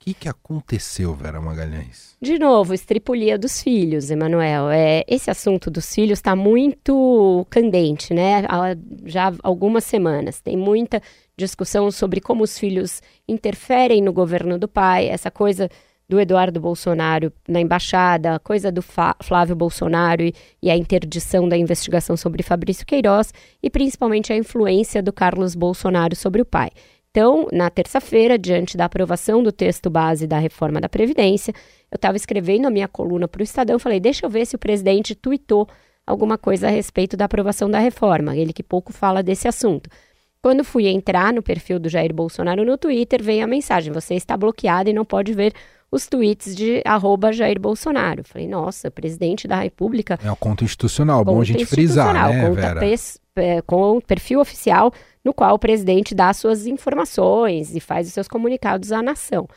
que, 0.02 0.16
que 0.16 0.28
aconteceu, 0.28 1.14
Vera 1.14 1.40
Magalhães? 1.40 2.18
De 2.20 2.40
novo, 2.40 2.74
estripulia 2.74 3.38
dos 3.38 3.62
filhos, 3.62 4.10
Emanuel. 4.10 4.72
É, 4.72 5.04
esse 5.08 5.30
assunto 5.30 5.70
dos 5.70 5.94
filhos 5.94 6.18
está 6.18 6.36
muito 6.36 7.46
candente, 7.52 8.12
né? 8.12 8.44
Há 8.50 8.76
já 9.06 9.32
algumas 9.44 9.84
semanas. 9.84 10.42
Tem 10.42 10.58
muita 10.58 11.02
discussão 11.38 11.92
sobre 11.92 12.20
como 12.20 12.44
os 12.44 12.58
filhos 12.58 13.00
interferem 13.28 14.02
no 14.02 14.12
governo 14.12 14.58
do 14.58 14.68
pai, 14.68 15.08
essa 15.08 15.30
coisa 15.30 15.70
do 16.10 16.20
Eduardo 16.20 16.60
Bolsonaro 16.60 17.32
na 17.48 17.62
embaixada, 17.62 18.36
a 18.36 18.40
coisa 18.40 18.72
do 18.72 18.82
Flávio 18.82 19.56
Bolsonaro 19.56 20.24
e, 20.24 20.34
e, 20.62 20.70
a 20.70 20.76
interdição 20.76 21.48
da 21.48 21.56
investigação 21.56 22.18
sobre 22.18 22.44
Fabrício 22.44 22.86
Queiroz 22.86 23.34
e 23.64 23.70
principalmente 23.70 24.34
a 24.34 24.36
influência 24.36 25.02
do 25.02 25.14
Carlos 25.14 25.56
Bolsonaro 25.56 26.16
sobre 26.16 26.42
o 26.42 26.46
pai. 26.46 26.72
Então, 27.12 27.46
na 27.52 27.70
terça-feira, 27.70 28.38
diante 28.38 28.78
da 28.78 28.86
aprovação 28.86 29.44
do 29.44 29.52
texto 29.52 29.90
base 29.90 30.26
da 30.26 30.40
reforma 30.40 30.80
da 30.80 30.88
Previdência, 30.88 31.54
eu 31.92 31.98
estava 31.98 32.16
escrevendo 32.16 32.68
a 32.68 32.72
minha 32.72 32.88
coluna 32.88 33.28
para 33.28 33.42
o 33.42 33.44
Estadão, 33.44 33.78
falei, 33.78 34.00
deixa 34.00 34.26
eu 34.26 34.30
ver 34.30 34.46
se 34.46 34.56
o 34.56 34.60
presidente 34.60 35.14
tuitou 35.14 35.68
alguma 36.08 36.38
coisa 36.38 36.68
a 36.68 36.70
respeito 36.70 37.18
da 37.18 37.26
aprovação 37.26 37.70
da 37.70 37.80
reforma, 37.80 38.36
ele 38.36 38.54
que 38.54 38.64
pouco 38.64 38.94
fala 38.94 39.22
desse 39.22 39.46
assunto. 39.46 39.90
Quando 40.42 40.64
fui 40.64 40.88
entrar 40.88 41.32
no 41.32 41.44
perfil 41.44 41.80
do 41.80 41.88
Jair 41.88 42.14
Bolsonaro 42.14 42.66
no 42.66 42.78
Twitter, 42.78 43.22
veio 43.22 43.44
a 43.44 43.48
mensagem: 43.48 43.94
você 43.94 44.16
está 44.16 44.36
bloqueado 44.36 44.90
e 44.90 44.94
não 44.94 45.06
pode 45.06 45.34
ver 45.34 45.54
os 45.92 46.08
tweets 46.08 46.56
de 46.56 46.82
arroba 46.86 47.32
Jair 47.32 47.60
Bolsonaro. 47.60 48.24
Falei, 48.24 48.48
nossa, 48.48 48.90
presidente 48.90 49.48
da 49.48 49.60
República. 49.60 50.18
É 50.24 50.28
uma 50.28 50.36
conta 50.36 50.64
institucional, 50.64 51.20
conta 51.20 51.32
bom 51.32 51.42
a 51.42 51.44
gente 51.44 51.66
frisar, 51.66 52.14
né, 52.14 52.48
conta 52.48 52.62
Vera? 52.62 52.96
É, 53.36 53.62
com 53.62 54.02
perfil 54.02 54.40
oficial 54.40 54.92
no 55.24 55.34
qual 55.34 55.56
o 55.56 55.60
presidente 55.60 56.16
dá 56.16 56.34
suas 56.34 56.66
informações 56.66 57.76
e 57.76 57.80
faz 57.80 58.08
os 58.08 58.14
seus 58.14 58.28
comunicados 58.28 58.92
à 58.92 59.02
nação. 59.02 59.48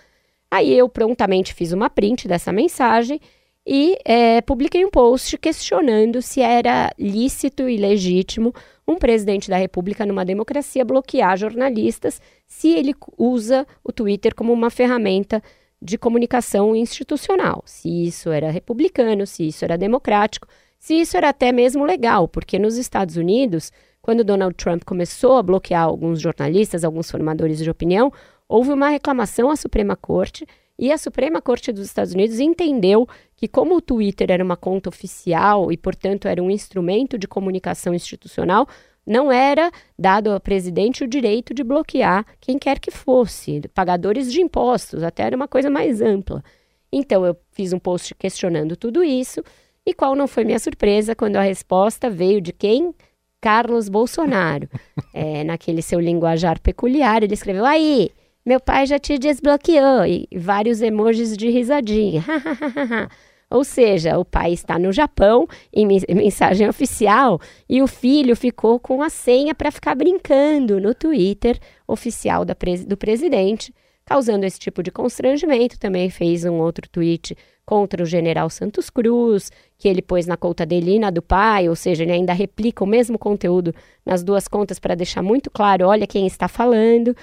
Aí 0.51 0.77
eu 0.77 0.89
prontamente 0.89 1.55
fiz 1.55 1.73
uma 1.73 1.89
print 1.89 2.29
dessa 2.29 2.53
mensagem 2.53 3.21
e 3.67 3.97
é, 4.05 4.41
publiquei 4.43 4.85
um 4.85 4.91
post 4.91 5.39
questionando 5.39 6.21
se 6.21 6.41
era 6.41 6.93
lícito 6.99 7.69
e 7.69 7.77
legítimo 7.77 8.55
um 8.87 8.97
presidente 8.97 9.49
da 9.49 9.57
República 9.57 10.05
numa 10.05 10.25
democracia 10.25 10.85
bloquear 10.85 11.37
jornalistas 11.37 12.21
se 12.47 12.69
ele 12.69 12.95
usa 13.17 13.67
o 13.83 13.93
Twitter 13.93 14.35
como 14.35 14.53
uma 14.53 14.71
ferramenta 14.71 15.43
de 15.81 15.99
comunicação 15.99 16.75
institucional. 16.75 17.63
Se 17.67 17.89
isso 18.07 18.31
era 18.31 18.51
republicano, 18.51 19.27
se 19.27 19.49
isso 19.49 19.65
era 19.65 19.77
democrático, 19.77 20.47
se 20.79 20.95
isso 20.95 21.17
era 21.17 21.31
até 21.31 21.53
mesmo 21.53 21.85
legal, 21.85 22.29
porque 22.29 22.59
nos 22.59 22.77
Estados 22.77 23.17
Unidos 23.17 23.73
quando 24.05 24.23
Donald 24.23 24.55
Trump 24.57 24.85
começou 24.85 25.39
a 25.39 25.43
bloquear 25.43 25.83
alguns 25.83 26.21
jornalistas, 26.21 26.85
alguns 26.85 27.11
formadores 27.11 27.57
de 27.57 27.71
opinião, 27.71 28.13
houve 28.47 28.71
uma 28.71 28.91
reclamação 28.91 29.51
à 29.51 29.57
Suprema 29.57 29.97
Corte 29.97 30.47
e 30.79 30.91
a 30.91 30.99
Suprema 30.99 31.41
Corte 31.41 31.73
dos 31.73 31.87
Estados 31.87 32.13
Unidos 32.13 32.41
entendeu 32.41 33.07
que, 33.37 33.47
como 33.47 33.77
o 33.77 33.81
Twitter 33.81 34.31
era 34.31 34.45
uma 34.45 34.57
conta 34.57 34.89
oficial 34.89 35.71
e, 35.71 35.77
portanto, 35.77 36.27
era 36.27 36.43
um 36.43 36.51
instrumento 36.51 37.17
de 37.17 37.29
comunicação 37.29 37.95
institucional, 37.95 38.67
não 39.07 39.31
era 39.31 39.71
dado 39.99 40.33
ao 40.33 40.41
presidente 40.41 41.05
o 41.05 41.09
direito 41.09 41.53
de 41.53 41.63
bloquear 41.63 42.27
quem 42.41 42.59
quer 42.59 42.79
que 42.79 42.91
fosse, 42.91 43.61
pagadores 43.75 44.33
de 44.33 44.41
impostos, 44.41 45.03
até 45.03 45.25
era 45.25 45.37
uma 45.37 45.47
coisa 45.47 45.71
mais 45.71 46.01
ampla. 46.01 46.43
Então, 46.91 47.25
eu 47.25 47.37
fiz 47.53 47.73
um 47.73 47.79
post 47.79 48.15
questionando 48.15 48.77
tudo 48.77 49.05
isso, 49.05 49.43
e 49.87 49.93
qual 49.93 50.17
não 50.17 50.27
foi 50.27 50.45
minha 50.45 50.59
surpresa 50.59 51.15
quando 51.15 51.37
a 51.37 51.43
resposta 51.43 52.09
veio 52.09 52.41
de 52.41 52.53
quem 52.53 52.95
Carlos 53.41 53.89
Bolsonaro. 53.89 54.69
É, 55.17 55.45
naquele 55.45 55.81
seu 55.81 56.01
linguajar 56.01 56.61
peculiar, 56.61 57.23
ele 57.23 57.35
escreveu: 57.35 57.65
Aí, 57.65 58.11
meu 58.45 58.61
pai 58.61 58.87
já 58.87 58.99
te 58.99 59.19
desbloqueou. 59.19 60.05
E 60.07 60.29
vários 60.37 60.83
emojis 60.83 61.37
de 61.37 61.49
risadinha. 61.51 62.25
Ou 63.51 63.63
seja, 63.63 64.19
o 64.19 64.25
pai 64.25 64.53
está 64.53 64.79
no 64.79 64.93
Japão 64.93 65.47
em 65.73 65.87
mensagem 65.87 66.69
oficial 66.69 67.41
e 67.69 67.81
o 67.83 67.87
filho 67.87 68.35
ficou 68.35 68.81
com 68.81 69.01
a 69.01 69.09
senha 69.09 69.55
para 69.55 69.71
ficar 69.71 69.95
brincando 69.95 70.81
no 70.81 70.93
Twitter 70.93 71.59
oficial 71.87 72.45
do 72.45 72.97
presidente, 72.97 73.73
causando 74.05 74.45
esse 74.45 74.59
tipo 74.59 74.83
de 74.83 74.91
constrangimento. 74.91 75.79
Também 75.79 76.11
fez 76.11 76.45
um 76.45 76.55
outro 76.55 76.89
tweet 76.89 77.37
contra 77.65 78.03
o 78.03 78.07
general 78.07 78.51
Santos 78.51 78.91
Cruz, 78.91 79.53
que 79.79 79.89
ele 79.89 80.03
pôs 80.03 80.27
na 80.27 80.37
conta 80.37 80.67
dele 80.67 80.97
e 80.97 80.99
na 80.99 81.11
do 81.11 81.23
pai, 81.23 81.69
ou 81.69 81.77
seja, 81.77 82.03
ele 82.03 82.13
ainda 82.13 82.33
replica 82.33 82.83
o 82.83 82.87
mesmo 82.87 83.19
conteúdo 83.19 83.75
nas 84.05 84.23
duas 84.23 84.49
contas 84.49 84.79
para 84.79 84.95
deixar 84.95 85.23
muito 85.23 85.51
claro, 85.51 85.87
olha 85.87 86.07
quem 86.07 86.27
está 86.27 86.49
falando. 86.49 87.17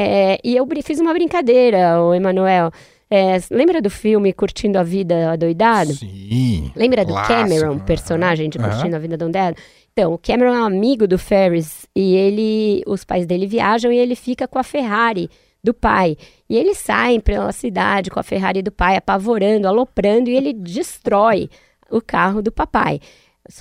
É, 0.00 0.38
e 0.44 0.56
eu 0.56 0.64
fiz 0.84 1.00
uma 1.00 1.12
brincadeira, 1.12 2.00
o 2.00 2.14
Emanuel. 2.14 2.70
É, 3.10 3.36
lembra 3.50 3.82
do 3.82 3.90
filme 3.90 4.32
Curtindo 4.32 4.78
a 4.78 4.84
Vida 4.84 5.32
Adoidado? 5.32 5.92
Sim. 5.92 6.70
Lembra 6.76 7.04
do 7.04 7.12
clássico. 7.12 7.34
Cameron, 7.34 7.78
personagem 7.80 8.48
de 8.48 8.58
Curtindo 8.58 8.94
a 8.94 8.98
Vida 9.00 9.16
Adoidado? 9.16 9.56
Então, 9.92 10.12
o 10.12 10.18
Cameron 10.18 10.54
é 10.54 10.60
um 10.60 10.66
amigo 10.66 11.08
do 11.08 11.18
Ferris 11.18 11.84
e 11.96 12.14
ele, 12.14 12.84
os 12.86 13.02
pais 13.02 13.26
dele 13.26 13.44
viajam 13.48 13.90
e 13.90 13.98
ele 13.98 14.14
fica 14.14 14.46
com 14.46 14.60
a 14.60 14.62
Ferrari 14.62 15.28
do 15.64 15.74
pai. 15.74 16.16
E 16.48 16.56
eles 16.56 16.78
saem 16.78 17.18
pela 17.18 17.50
cidade 17.50 18.08
com 18.08 18.20
a 18.20 18.22
Ferrari 18.22 18.62
do 18.62 18.70
pai, 18.70 18.96
apavorando, 18.96 19.66
aloprando, 19.66 20.30
e 20.30 20.36
ele 20.36 20.52
destrói 20.52 21.50
o 21.90 22.00
carro 22.00 22.40
do 22.40 22.52
papai. 22.52 23.00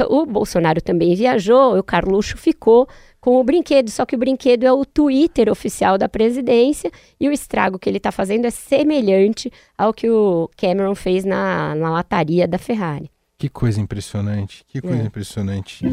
O 0.08 0.26
Bolsonaro 0.26 0.82
também 0.82 1.15
viajou, 1.15 1.80
o 1.80 1.82
Carluxo 1.82 2.38
ficou 2.38 2.88
com 3.28 3.42
o 3.42 3.44
brinquedo, 3.44 3.90
só 3.90 4.06
que 4.06 4.16
o 4.16 4.18
brinquedo 4.18 4.63
é 4.63 4.72
o 4.72 4.86
Twitter 4.86 5.52
oficial 5.52 5.98
da 5.98 6.08
presidência 6.08 6.90
e 7.20 7.28
o 7.28 7.32
estrago 7.34 7.78
que 7.78 7.90
ele 7.90 7.98
está 7.98 8.10
fazendo 8.10 8.46
é 8.46 8.50
semelhante 8.50 9.52
ao 9.78 9.94
que 9.94 10.10
o 10.10 10.50
Cameron 10.56 10.96
fez 10.96 11.26
na, 11.26 11.76
na 11.76 11.90
lataria 11.90 12.48
da 12.48 12.58
Ferrari. 12.58 13.12
Que 13.38 13.50
coisa 13.50 13.82
impressionante, 13.82 14.63
que 14.66 14.80
coisa 14.80 15.04
é. 15.04 15.06
impressionante. 15.06 15.86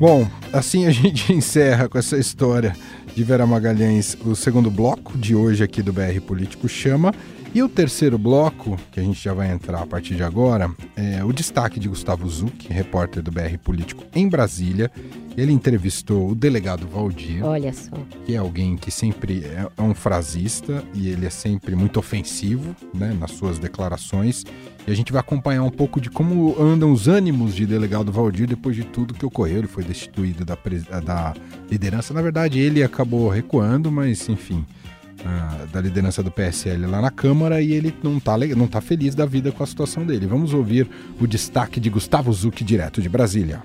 Bom, 0.00 0.28
assim 0.52 0.86
a 0.86 0.90
gente 0.90 1.32
encerra 1.32 1.88
com 1.88 1.96
essa 1.96 2.18
história 2.18 2.74
de 3.14 3.22
Vera 3.22 3.46
Magalhães 3.46 4.18
o 4.26 4.34
segundo 4.34 4.72
bloco 4.72 5.16
de 5.16 5.36
hoje 5.36 5.62
aqui 5.62 5.82
do 5.82 5.92
BR 5.92 6.20
Político 6.26 6.68
Chama. 6.68 7.14
E 7.56 7.62
o 7.62 7.70
terceiro 7.70 8.18
bloco, 8.18 8.78
que 8.92 9.00
a 9.00 9.02
gente 9.02 9.18
já 9.18 9.32
vai 9.32 9.50
entrar 9.50 9.80
a 9.80 9.86
partir 9.86 10.14
de 10.14 10.22
agora, 10.22 10.70
é 10.94 11.24
o 11.24 11.32
destaque 11.32 11.80
de 11.80 11.88
Gustavo 11.88 12.28
Zuc, 12.28 12.68
repórter 12.68 13.22
do 13.22 13.30
BR 13.30 13.56
Político 13.64 14.04
em 14.14 14.28
Brasília. 14.28 14.90
Ele 15.34 15.52
entrevistou 15.52 16.28
o 16.28 16.34
delegado 16.34 16.86
Valdir. 16.86 17.42
Olha 17.42 17.72
só. 17.72 17.96
Que 18.26 18.34
é 18.34 18.36
alguém 18.36 18.76
que 18.76 18.90
sempre 18.90 19.42
é, 19.42 19.66
é 19.74 19.82
um 19.82 19.94
frasista 19.94 20.84
e 20.92 21.08
ele 21.08 21.24
é 21.24 21.30
sempre 21.30 21.74
muito 21.74 21.98
ofensivo 21.98 22.76
né, 22.92 23.16
nas 23.18 23.30
suas 23.30 23.58
declarações. 23.58 24.44
E 24.86 24.90
a 24.90 24.94
gente 24.94 25.10
vai 25.10 25.20
acompanhar 25.20 25.62
um 25.62 25.70
pouco 25.70 25.98
de 25.98 26.10
como 26.10 26.60
andam 26.60 26.92
os 26.92 27.08
ânimos 27.08 27.54
de 27.54 27.64
delegado 27.64 28.12
Valdir 28.12 28.46
depois 28.46 28.76
de 28.76 28.84
tudo 28.84 29.14
que 29.14 29.24
ocorreu. 29.24 29.60
Ele 29.60 29.66
foi 29.66 29.82
destituído 29.82 30.44
da, 30.44 30.58
da 31.00 31.32
liderança. 31.70 32.12
Na 32.12 32.20
verdade, 32.20 32.58
ele 32.58 32.82
acabou 32.82 33.30
recuando, 33.30 33.90
mas 33.90 34.28
enfim 34.28 34.62
da 35.72 35.80
liderança 35.80 36.22
do 36.22 36.30
PSL 36.30 36.86
lá 36.86 37.00
na 37.00 37.10
Câmara 37.10 37.60
e 37.60 37.72
ele 37.72 37.94
não 38.02 38.18
está 38.18 38.36
não 38.38 38.66
tá 38.66 38.80
feliz 38.80 39.14
da 39.14 39.26
vida 39.26 39.52
com 39.52 39.62
a 39.62 39.66
situação 39.66 40.04
dele. 40.04 40.26
Vamos 40.26 40.54
ouvir 40.54 40.88
o 41.20 41.26
destaque 41.26 41.80
de 41.80 41.90
Gustavo 41.90 42.32
Zucchi, 42.32 42.64
direto 42.64 43.00
de 43.00 43.08
Brasília. 43.08 43.62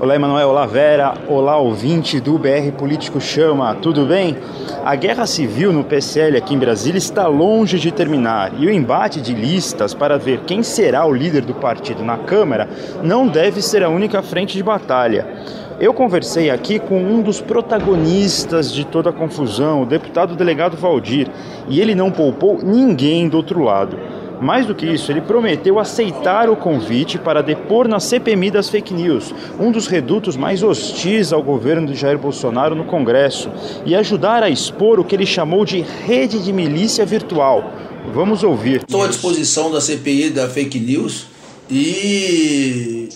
Olá, 0.00 0.16
Emanuel. 0.16 0.48
Olá, 0.48 0.66
Vera. 0.66 1.14
Olá, 1.28 1.58
ouvinte 1.58 2.18
do 2.18 2.38
BR 2.38 2.72
Político 2.76 3.20
Chama. 3.20 3.74
Tudo 3.74 4.06
bem? 4.06 4.36
A 4.84 4.96
guerra 4.96 5.26
civil 5.26 5.72
no 5.72 5.84
PSL 5.84 6.38
aqui 6.38 6.54
em 6.54 6.58
Brasília 6.58 6.98
está 6.98 7.26
longe 7.28 7.78
de 7.78 7.92
terminar 7.92 8.52
e 8.58 8.66
o 8.66 8.70
embate 8.72 9.20
de 9.20 9.34
listas 9.34 9.92
para 9.92 10.18
ver 10.18 10.40
quem 10.40 10.62
será 10.62 11.04
o 11.04 11.12
líder 11.12 11.42
do 11.42 11.54
partido 11.54 12.02
na 12.02 12.16
Câmara 12.16 12.68
não 13.02 13.28
deve 13.28 13.60
ser 13.60 13.84
a 13.84 13.88
única 13.88 14.22
frente 14.22 14.56
de 14.56 14.62
batalha. 14.62 15.26
Eu 15.82 15.92
conversei 15.92 16.48
aqui 16.48 16.78
com 16.78 17.02
um 17.02 17.20
dos 17.20 17.40
protagonistas 17.40 18.72
de 18.72 18.86
toda 18.86 19.10
a 19.10 19.12
confusão, 19.12 19.82
o 19.82 19.84
deputado 19.84 20.36
delegado 20.36 20.76
Valdir, 20.76 21.28
e 21.68 21.80
ele 21.80 21.92
não 21.92 22.08
poupou 22.08 22.60
ninguém 22.62 23.28
do 23.28 23.36
outro 23.36 23.64
lado. 23.64 23.98
Mais 24.40 24.64
do 24.64 24.76
que 24.76 24.86
isso, 24.86 25.10
ele 25.10 25.20
prometeu 25.20 25.80
aceitar 25.80 26.48
o 26.48 26.54
convite 26.54 27.18
para 27.18 27.42
depor 27.42 27.88
na 27.88 27.98
CPMI 27.98 28.52
das 28.52 28.68
fake 28.68 28.94
news, 28.94 29.34
um 29.58 29.72
dos 29.72 29.88
redutos 29.88 30.36
mais 30.36 30.62
hostis 30.62 31.32
ao 31.32 31.42
governo 31.42 31.88
de 31.88 31.96
Jair 31.96 32.16
Bolsonaro 32.16 32.76
no 32.76 32.84
Congresso, 32.84 33.50
e 33.84 33.96
ajudar 33.96 34.44
a 34.44 34.48
expor 34.48 35.00
o 35.00 35.04
que 35.04 35.16
ele 35.16 35.26
chamou 35.26 35.64
de 35.64 35.80
rede 35.80 36.38
de 36.44 36.52
milícia 36.52 37.04
virtual. 37.04 37.72
Vamos 38.14 38.44
ouvir. 38.44 38.82
Estou 38.82 39.02
à 39.02 39.08
disposição 39.08 39.68
da 39.72 39.80
CPI 39.80 40.30
da 40.30 40.48
fake 40.48 40.78
news 40.78 41.26
e 41.68 43.08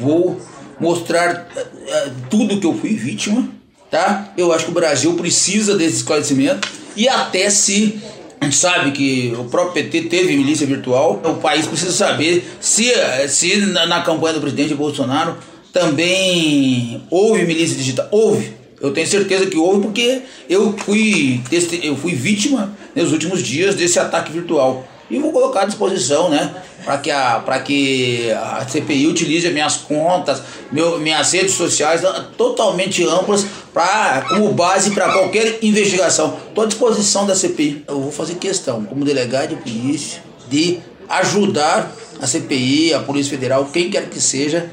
vou 0.00 0.38
mostrar 0.80 1.48
eh, 1.86 2.10
tudo 2.30 2.58
que 2.58 2.66
eu 2.66 2.74
fui 2.74 2.94
vítima, 2.94 3.48
tá? 3.90 4.32
Eu 4.36 4.52
acho 4.52 4.66
que 4.66 4.70
o 4.70 4.74
Brasil 4.74 5.14
precisa 5.14 5.76
desse 5.76 5.96
esclarecimento 5.96 6.68
e 6.96 7.08
até 7.08 7.50
se 7.50 8.00
a 8.40 8.44
gente 8.44 8.56
sabe 8.56 8.90
que 8.92 9.34
o 9.38 9.44
próprio 9.44 9.82
PT 9.82 10.08
teve 10.08 10.36
milícia 10.36 10.66
virtual. 10.66 11.20
O 11.24 11.34
país 11.36 11.66
precisa 11.66 11.92
saber 11.92 12.44
se, 12.60 12.92
se 13.28 13.56
na, 13.56 13.86
na 13.86 14.02
campanha 14.02 14.34
do 14.34 14.40
presidente 14.40 14.74
Bolsonaro 14.74 15.36
também 15.72 17.02
houve 17.10 17.44
milícia 17.44 17.76
digital. 17.76 18.06
Houve. 18.10 18.52
Eu 18.80 18.92
tenho 18.92 19.06
certeza 19.06 19.46
que 19.46 19.56
houve 19.56 19.80
porque 19.80 20.22
eu 20.48 20.74
fui, 20.76 21.40
eu 21.82 21.96
fui 21.96 22.14
vítima 22.14 22.76
nos 22.94 23.12
últimos 23.12 23.42
dias 23.42 23.74
desse 23.74 23.98
ataque 23.98 24.30
virtual. 24.30 24.86
E 25.10 25.18
vou 25.18 25.32
colocar 25.32 25.62
à 25.62 25.64
disposição, 25.64 26.30
né? 26.30 26.54
Para 26.84 26.98
que, 26.98 27.10
a, 27.10 27.42
que 27.64 28.30
a 28.32 28.66
CPI 28.66 29.06
utilize 29.06 29.50
minhas 29.50 29.76
contas, 29.76 30.42
meu, 30.72 30.98
minhas 30.98 31.32
redes 31.32 31.52
sociais 31.52 32.02
totalmente 32.36 33.04
amplas 33.04 33.46
pra, 33.72 34.24
como 34.28 34.52
base 34.52 34.90
para 34.90 35.12
qualquer 35.12 35.58
investigação. 35.62 36.38
Estou 36.48 36.64
à 36.64 36.66
disposição 36.66 37.26
da 37.26 37.34
CPI. 37.34 37.84
Eu 37.86 38.00
vou 38.00 38.12
fazer 38.12 38.34
questão, 38.34 38.84
como 38.84 39.04
delegado 39.04 39.50
de 39.50 39.56
polícia, 39.56 40.22
de 40.48 40.80
ajudar 41.08 41.90
a 42.20 42.26
CPI, 42.26 42.94
a 42.94 43.00
Polícia 43.00 43.30
Federal, 43.30 43.66
quem 43.72 43.90
quer 43.90 44.08
que 44.08 44.20
seja, 44.20 44.70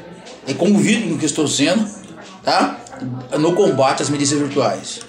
e 0.47 0.53
como 0.53 0.79
vítima 0.79 1.17
que 1.17 1.25
estou 1.25 1.47
sendo, 1.47 1.85
tá? 2.43 2.81
no 3.37 3.53
combate 3.53 4.01
às 4.01 4.09
milícias 4.09 4.39
virtuais. 4.39 4.99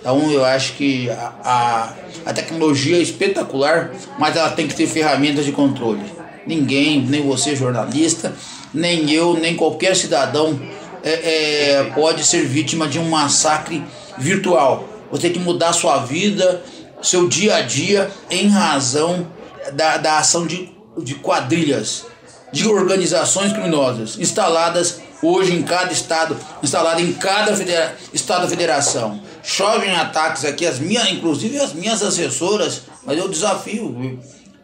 Então 0.00 0.30
eu 0.30 0.44
acho 0.44 0.74
que 0.74 1.10
a, 1.10 1.32
a, 1.44 1.92
a, 2.26 2.32
tecnologia 2.32 2.96
é 2.96 3.00
espetacular, 3.00 3.90
mas 4.18 4.36
ela 4.36 4.50
tem 4.50 4.66
que 4.66 4.74
ter 4.74 4.86
ferramentas 4.86 5.44
de 5.44 5.52
controle. 5.52 6.02
Ninguém, 6.46 7.02
nem 7.02 7.26
você 7.26 7.54
jornalista, 7.54 8.32
nem 8.72 9.10
eu, 9.10 9.34
nem 9.34 9.56
qualquer 9.56 9.94
cidadão 9.96 10.58
é, 11.02 11.10
é, 11.10 11.84
pode 11.94 12.24
ser 12.24 12.44
vítima 12.46 12.86
de 12.86 12.98
um 12.98 13.08
massacre 13.08 13.84
virtual. 14.16 14.88
Você 15.10 15.22
tem 15.22 15.32
que 15.32 15.38
mudar 15.38 15.72
sua 15.72 15.98
vida, 15.98 16.62
seu 17.02 17.28
dia 17.28 17.56
a 17.56 17.60
dia, 17.60 18.10
em 18.30 18.48
razão 18.48 19.26
da, 19.72 19.96
da 19.96 20.18
ação 20.18 20.46
de, 20.46 20.70
de 20.98 21.14
quadrilhas, 21.16 22.06
de 22.52 22.66
organizações 22.66 23.52
criminosas 23.52 24.18
instaladas 24.18 25.00
hoje 25.22 25.54
em 25.54 25.62
cada 25.62 25.92
estado, 25.92 26.36
instalada 26.62 27.00
em 27.00 27.12
cada 27.12 27.54
federa 27.56 27.96
estado 28.12 28.48
federação. 28.48 29.20
Chovem 29.48 29.96
ataques 29.96 30.44
aqui, 30.44 30.66
as 30.66 30.78
minhas, 30.78 31.10
inclusive 31.10 31.58
as 31.58 31.72
minhas 31.72 32.02
assessoras, 32.02 32.82
mas 33.02 33.16
eu 33.16 33.26
desafio. 33.30 34.20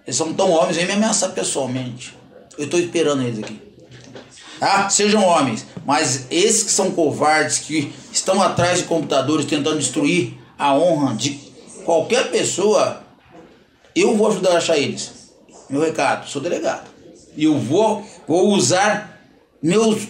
Eles 0.07 0.15
são 0.15 0.35
tão 0.35 0.51
homens, 0.51 0.77
vem 0.77 0.85
me 0.85 0.93
ameaçar 0.93 1.31
pessoalmente. 1.31 2.15
Eu 2.59 2.67
estou 2.67 2.79
esperando 2.79 3.23
eles 3.23 3.39
aqui. 3.39 3.59
Tá? 4.61 4.91
Sejam 4.91 5.25
homens, 5.25 5.65
mas 5.87 6.27
esses 6.31 6.65
que 6.65 6.71
são 6.71 6.91
covardes, 6.91 7.61
que 7.61 7.95
estão 8.13 8.43
atrás 8.43 8.81
de 8.81 8.85
computadores 8.85 9.47
tentando 9.47 9.79
destruir 9.79 10.35
a 10.59 10.75
honra 10.75 11.15
de 11.15 11.31
qualquer 11.87 12.31
pessoa, 12.31 13.03
eu 13.97 14.15
vou 14.15 14.29
ajudar 14.29 14.53
a 14.53 14.59
achar 14.59 14.77
eles. 14.77 15.13
Meu 15.71 15.81
recado, 15.81 16.29
sou 16.29 16.43
delegado. 16.43 16.91
E 17.35 17.45
eu 17.45 17.59
vou, 17.59 18.07
vou 18.29 18.51
usar 18.51 19.19
meus 19.63 20.09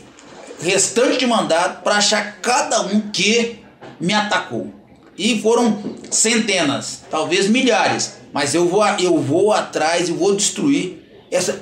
restante 0.61 1.19
de 1.19 1.29
mandato 1.29 1.85
para 1.85 1.95
achar 1.95 2.41
cada 2.41 2.83
um 2.83 3.13
que 3.13 3.63
me 4.05 4.13
atacou. 4.13 4.73
E 5.17 5.41
foram 5.41 5.79
centenas, 6.11 7.03
talvez 7.11 7.49
milhares, 7.49 8.17
mas 8.33 8.55
eu 8.55 8.69
vou, 8.69 8.85
eu 8.99 9.17
vou 9.19 9.53
atrás 9.53 10.09
e 10.09 10.13
vou 10.13 10.35
destruir 10.35 11.27
essa, 11.31 11.61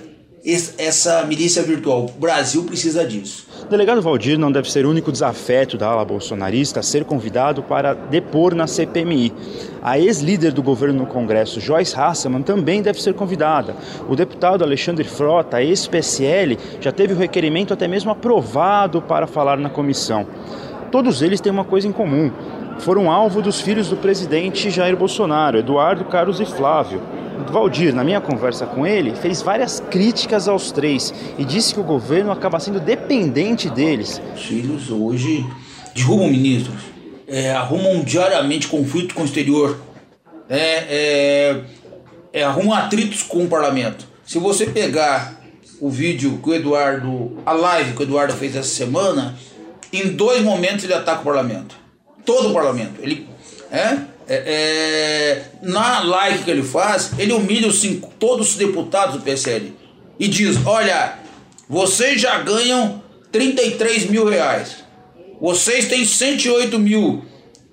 essa 0.79 1.25
milícia 1.25 1.63
virtual. 1.63 2.07
O 2.07 2.19
Brasil 2.19 2.65
precisa 2.65 3.05
disso. 3.05 3.47
O 3.63 3.67
delegado 3.67 4.01
Valdir 4.01 4.39
não 4.39 4.51
deve 4.51 4.71
ser 4.71 4.87
o 4.87 4.91
único 4.91 5.13
desafeto 5.13 5.77
da 5.77 5.89
ala 5.89 6.05
bolsonarista 6.05 6.81
a 6.81 6.83
ser 6.83 7.05
convidado 7.05 7.63
para 7.63 7.93
depor 7.93 8.55
na 8.55 8.67
CPMI. 8.67 9.33
A 9.83 9.99
ex-líder 9.99 10.53
do 10.53 10.63
governo 10.63 11.01
no 11.01 11.07
Congresso, 11.07 11.61
Joyce 11.61 11.95
Hasselman, 11.95 12.43
também 12.43 12.83
deve 12.83 13.03
ser 13.03 13.15
convidada. 13.15 13.77
O 14.09 14.17
deputado 14.17 14.65
Alexandre 14.65 15.05
Frota, 15.05 15.63
ex-PSL, 15.63 16.59
já 16.81 16.91
teve 16.91 17.13
o 17.13 17.19
requerimento 17.19 17.75
até 17.75 17.87
mesmo 17.87 18.11
aprovado 18.11 19.03
para 19.03 19.27
falar 19.27 19.59
na 19.59 19.69
comissão. 19.69 20.27
Todos 20.93 21.23
eles 21.23 21.41
têm 21.41 21.51
uma 21.51 21.65
coisa 21.65 21.89
em 21.89 21.93
comum: 21.93 22.31
foram 22.79 23.11
alvo 23.11 23.41
dos 23.41 23.61
filhos 23.61 23.89
do 23.89 23.97
presidente 23.97 24.71
Jair 24.71 24.95
Bolsonaro, 24.95 25.59
Eduardo, 25.59 26.05
Carlos 26.05 26.39
e 26.39 26.45
Flávio. 26.45 27.01
Valdir, 27.51 27.95
na 27.95 28.05
minha 28.05 28.21
conversa 28.21 28.67
com 28.67 28.87
ele, 28.87 29.17
fez 29.17 29.43
várias 29.43 29.81
críticas 29.81 30.47
aos 30.47 30.71
três 30.71 31.13
e 31.39 31.45
disse 31.45 31.75
que 31.75 31.81
o 31.81 31.83
governo 31.83 32.31
acaba 32.31 32.61
sendo 32.61 32.79
dependente 32.79 33.69
deles. 33.71 34.21
Os 34.35 34.45
filhos 34.45 34.91
hoje 34.91 35.45
derrubam 35.95 36.29
ministros, 36.29 36.83
é, 37.27 37.51
arrumam 37.51 38.05
diariamente 38.05 38.69
conflito 38.69 39.15
com 39.15 39.23
o 39.23 39.25
exterior, 39.25 39.79
é, 40.49 40.59
é, 40.59 41.61
é, 42.33 42.45
arrumam 42.45 42.75
atritos 42.75 43.23
com 43.23 43.45
o 43.45 43.49
parlamento. 43.49 44.07
Se 44.25 44.39
você 44.39 44.67
pegar 44.67 45.41
o 45.81 45.91
vídeo 45.91 46.39
que 46.43 46.51
o 46.51 46.55
Eduardo, 46.55 47.39
a 47.45 47.53
live 47.53 47.93
que 47.95 48.03
o 48.03 48.05
Eduardo 48.05 48.35
fez 48.35 48.55
essa 48.55 48.69
semana, 48.69 49.35
em 49.93 50.09
dois 50.15 50.43
momentos 50.43 50.85
ele 50.85 50.95
ataca 50.95 51.21
o 51.21 51.25
parlamento. 51.25 51.77
Todo 52.25 52.51
o 52.51 52.53
parlamento. 52.53 53.01
Ele 53.01 53.29
é, 53.71 53.79
é, 53.79 54.05
é, 54.29 55.43
na 55.63 56.01
live 56.01 56.45
que 56.45 56.51
ele 56.51 56.63
faz, 56.63 57.11
ele 57.19 57.33
humilha 57.33 57.69
os 57.69 57.81
cinco, 57.81 58.13
todos 58.19 58.51
os 58.51 58.57
deputados 58.57 59.17
do 59.17 59.23
PSL 59.23 59.75
e 60.19 60.29
diz: 60.29 60.59
Olha, 60.65 61.19
vocês 61.69 62.21
já 62.21 62.39
ganham 62.39 63.03
33 63.31 64.11
mil 64.11 64.27
reais, 64.27 64.77
vocês 65.41 65.89
têm 65.89 66.05
108 66.05 66.79
mil 66.79 67.25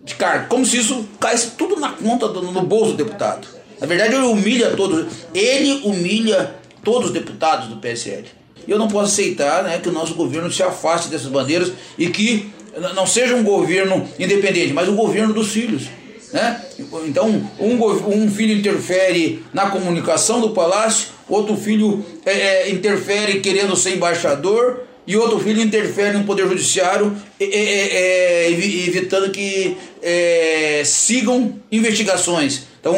de 0.04 0.16
cargo, 0.16 0.48
como 0.48 0.66
se 0.66 0.78
isso 0.78 1.08
caísse 1.20 1.52
tudo 1.52 1.80
na 1.80 1.92
conta, 1.92 2.28
do, 2.28 2.42
no 2.42 2.64
bolso 2.64 2.94
do 2.94 3.04
deputado. 3.04 3.48
Na 3.80 3.88
verdade, 3.88 4.16
ele 4.16 4.26
humilha 4.26 4.76
todos, 4.76 5.06
ele 5.34 5.82
humilha 5.86 6.56
todos 6.84 7.10
os 7.10 7.14
deputados 7.14 7.68
do 7.68 7.78
PSL. 7.78 8.26
Eu 8.70 8.78
não 8.78 8.88
posso 8.88 9.14
aceitar 9.14 9.64
né, 9.64 9.80
que 9.80 9.90
o 9.90 9.92
nosso 9.92 10.14
governo 10.14 10.52
se 10.52 10.62
afaste 10.62 11.10
dessas 11.10 11.28
bandeiras 11.28 11.72
e 11.98 12.08
que 12.08 12.52
não 12.94 13.08
seja 13.08 13.36
um 13.36 13.44
governo 13.44 14.08
independente, 14.20 14.74
mas 14.74 14.88
um 14.88 14.96
governo 14.96 15.34
dos 15.34 15.52
filhos. 15.52 15.88
Né? 16.32 16.62
Então, 17.08 17.28
um, 17.60 18.24
um 18.24 18.32
filho 18.32 18.54
interfere 18.54 19.44
na 19.52 19.72
comunicação 19.72 20.40
do 20.40 20.52
palácio, 20.52 21.08
outro 21.28 21.58
filho 21.58 22.06
é, 22.26 22.32
é, 22.32 22.70
interfere 22.70 23.40
querendo 23.40 23.76
ser 23.76 23.96
embaixador, 23.96 24.82
e 25.08 25.18
outro 25.18 25.40
filho 25.40 25.60
interfere 25.60 26.16
no 26.16 26.24
Poder 26.24 26.48
Judiciário, 26.48 27.18
é, 27.40 27.46
é, 27.46 28.46
é 28.46 28.52
evitando 28.52 29.32
que 29.32 29.76
é, 30.04 30.84
sigam 30.86 31.56
investigações. 31.72 32.68
Então, 32.80 32.96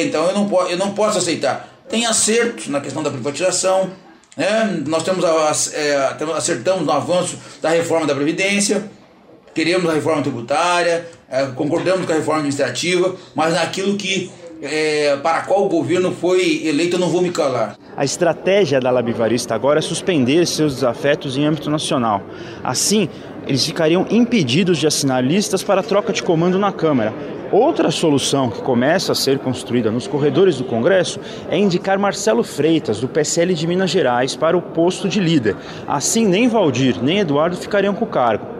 então 0.00 0.28
eu, 0.28 0.34
não, 0.34 0.70
eu 0.70 0.78
não 0.78 0.92
posso 0.92 1.18
aceitar. 1.18 1.84
Tem 1.88 2.06
acertos 2.06 2.68
na 2.68 2.80
questão 2.80 3.02
da 3.02 3.10
privatização, 3.10 3.90
né? 4.36 4.82
nós 4.86 5.02
temos, 5.02 5.24
acertamos 6.36 6.84
no 6.84 6.92
avanço 6.92 7.38
da 7.60 7.70
reforma 7.70 8.06
da 8.06 8.14
Previdência 8.14 8.90
queremos 9.54 9.88
a 9.88 9.94
reforma 9.94 10.22
tributária, 10.22 11.06
é, 11.30 11.46
concordamos 11.54 12.06
com 12.06 12.12
a 12.12 12.16
reforma 12.16 12.40
administrativa, 12.40 13.14
mas 13.34 13.54
naquilo 13.54 13.96
que 13.96 14.30
é, 14.62 15.16
para 15.16 15.38
a 15.38 15.42
qual 15.42 15.64
o 15.64 15.68
governo 15.68 16.12
foi 16.12 16.64
eleito, 16.64 16.96
eu 16.96 17.00
não 17.00 17.08
vou 17.08 17.20
me 17.20 17.30
calar. 17.30 17.76
A 17.96 18.04
estratégia 18.04 18.80
da 18.80 18.90
Labivarista 18.90 19.54
agora 19.54 19.80
é 19.80 19.82
suspender 19.82 20.46
seus 20.46 20.76
desafetos 20.76 21.36
em 21.36 21.44
âmbito 21.44 21.68
nacional. 21.68 22.22
Assim, 22.62 23.08
eles 23.46 23.66
ficariam 23.66 24.06
impedidos 24.08 24.78
de 24.78 24.86
assinar 24.86 25.22
listas 25.22 25.62
para 25.62 25.82
troca 25.82 26.12
de 26.12 26.22
comando 26.22 26.58
na 26.58 26.70
Câmara. 26.70 27.12
Outra 27.50 27.90
solução 27.90 28.48
que 28.48 28.62
começa 28.62 29.12
a 29.12 29.14
ser 29.14 29.38
construída 29.38 29.90
nos 29.90 30.06
corredores 30.06 30.56
do 30.56 30.64
Congresso 30.64 31.20
é 31.50 31.58
indicar 31.58 31.98
Marcelo 31.98 32.42
Freitas, 32.42 33.00
do 33.00 33.08
PSL 33.08 33.52
de 33.52 33.66
Minas 33.66 33.90
Gerais, 33.90 34.34
para 34.36 34.56
o 34.56 34.62
posto 34.62 35.08
de 35.08 35.20
líder. 35.20 35.56
Assim, 35.86 36.24
nem 36.24 36.48
Valdir 36.48 37.02
nem 37.02 37.18
Eduardo 37.18 37.56
ficariam 37.56 37.94
com 37.94 38.06
o 38.06 38.08
cargo. 38.08 38.51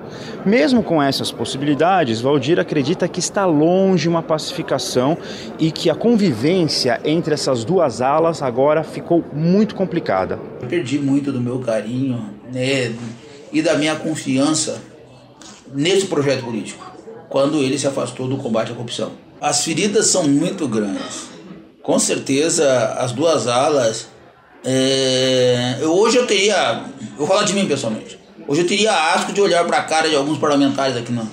Mesmo 0.44 0.82
com 0.82 1.02
essas 1.02 1.30
possibilidades, 1.30 2.20
Valdir 2.20 2.58
acredita 2.58 3.06
que 3.08 3.20
está 3.20 3.46
longe 3.46 4.08
uma 4.08 4.22
pacificação 4.22 5.16
e 5.58 5.70
que 5.70 5.88
a 5.90 5.94
convivência 5.94 7.00
entre 7.04 7.34
essas 7.34 7.64
duas 7.64 8.00
alas 8.00 8.42
agora 8.42 8.82
ficou 8.82 9.24
muito 9.32 9.74
complicada. 9.74 10.38
Eu 10.60 10.68
perdi 10.68 10.98
muito 10.98 11.32
do 11.32 11.40
meu 11.40 11.58
carinho 11.58 12.30
né, 12.52 12.92
e 13.52 13.62
da 13.62 13.76
minha 13.76 13.96
confiança 13.96 14.80
nesse 15.74 16.06
projeto 16.06 16.44
político, 16.44 16.90
quando 17.28 17.58
ele 17.58 17.78
se 17.78 17.86
afastou 17.86 18.28
do 18.28 18.36
combate 18.36 18.72
à 18.72 18.74
corrupção. 18.74 19.12
As 19.40 19.64
feridas 19.64 20.06
são 20.06 20.28
muito 20.28 20.68
grandes. 20.68 21.30
Com 21.82 21.98
certeza, 21.98 22.94
as 22.98 23.10
duas 23.10 23.48
alas. 23.48 24.06
É... 24.64 25.78
Hoje 25.82 26.16
eu 26.16 26.26
teria. 26.26 26.84
Eu 27.00 27.18
vou 27.18 27.26
falar 27.26 27.42
de 27.42 27.52
mim 27.52 27.66
pessoalmente. 27.66 28.18
Hoje 28.46 28.62
eu 28.62 28.66
teria 28.66 28.92
asco 29.14 29.32
de 29.32 29.40
olhar 29.40 29.64
para 29.64 29.78
a 29.78 29.82
cara 29.82 30.08
de 30.08 30.16
alguns 30.16 30.38
parlamentares 30.38 30.96
aqui, 30.96 31.12
não. 31.12 31.28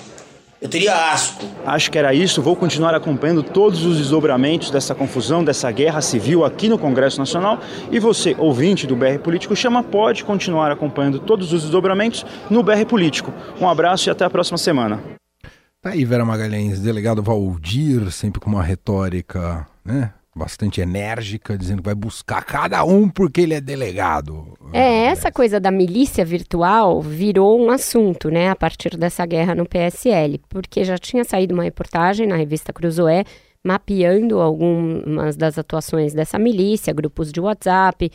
Eu 0.60 0.68
teria 0.68 1.10
asco. 1.10 1.44
Acho 1.64 1.90
que 1.90 1.98
era 1.98 2.12
isso. 2.12 2.42
Vou 2.42 2.54
continuar 2.54 2.94
acompanhando 2.94 3.42
todos 3.42 3.82
os 3.84 3.96
desdobramentos 3.96 4.70
dessa 4.70 4.94
confusão, 4.94 5.42
dessa 5.42 5.70
guerra 5.70 6.02
civil 6.02 6.44
aqui 6.44 6.68
no 6.68 6.78
Congresso 6.78 7.18
Nacional. 7.18 7.58
E 7.90 7.98
você, 7.98 8.36
ouvinte 8.38 8.86
do 8.86 8.94
BR 8.94 9.18
Político 9.22 9.56
Chama, 9.56 9.82
pode 9.82 10.22
continuar 10.22 10.70
acompanhando 10.70 11.18
todos 11.18 11.54
os 11.54 11.62
desdobramentos 11.62 12.26
no 12.50 12.62
BR 12.62 12.84
Político. 12.86 13.32
Um 13.58 13.68
abraço 13.68 14.08
e 14.08 14.10
até 14.10 14.24
a 14.24 14.30
próxima 14.30 14.58
semana. 14.58 15.00
Tá 15.80 15.90
aí, 15.90 16.04
Vera 16.04 16.26
Magalhães, 16.26 16.78
delegado 16.78 17.22
Valdir, 17.22 18.10
sempre 18.12 18.38
com 18.38 18.50
uma 18.50 18.62
retórica, 18.62 19.66
né? 19.82 20.12
Bastante 20.34 20.80
enérgica, 20.80 21.58
dizendo 21.58 21.82
que 21.82 21.86
vai 21.86 21.94
buscar 21.94 22.44
cada 22.44 22.84
um 22.84 23.08
porque 23.08 23.40
ele 23.40 23.54
é 23.54 23.60
delegado. 23.60 24.56
É, 24.72 25.06
essa 25.06 25.32
coisa 25.32 25.58
da 25.58 25.70
milícia 25.70 26.24
virtual 26.24 27.00
virou 27.00 27.60
um 27.60 27.70
assunto, 27.70 28.30
né, 28.30 28.48
a 28.48 28.56
partir 28.56 28.96
dessa 28.96 29.26
guerra 29.26 29.54
no 29.54 29.66
PSL, 29.66 30.40
porque 30.48 30.84
já 30.84 30.96
tinha 30.96 31.24
saído 31.24 31.54
uma 31.54 31.64
reportagem 31.64 32.26
na 32.26 32.36
revista 32.36 32.72
Cruzoé 32.72 33.24
mapeando 33.62 34.40
algumas 34.40 35.36
das 35.36 35.58
atuações 35.58 36.14
dessa 36.14 36.38
milícia, 36.38 36.94
grupos 36.94 37.30
de 37.30 37.40
WhatsApp, 37.40 38.10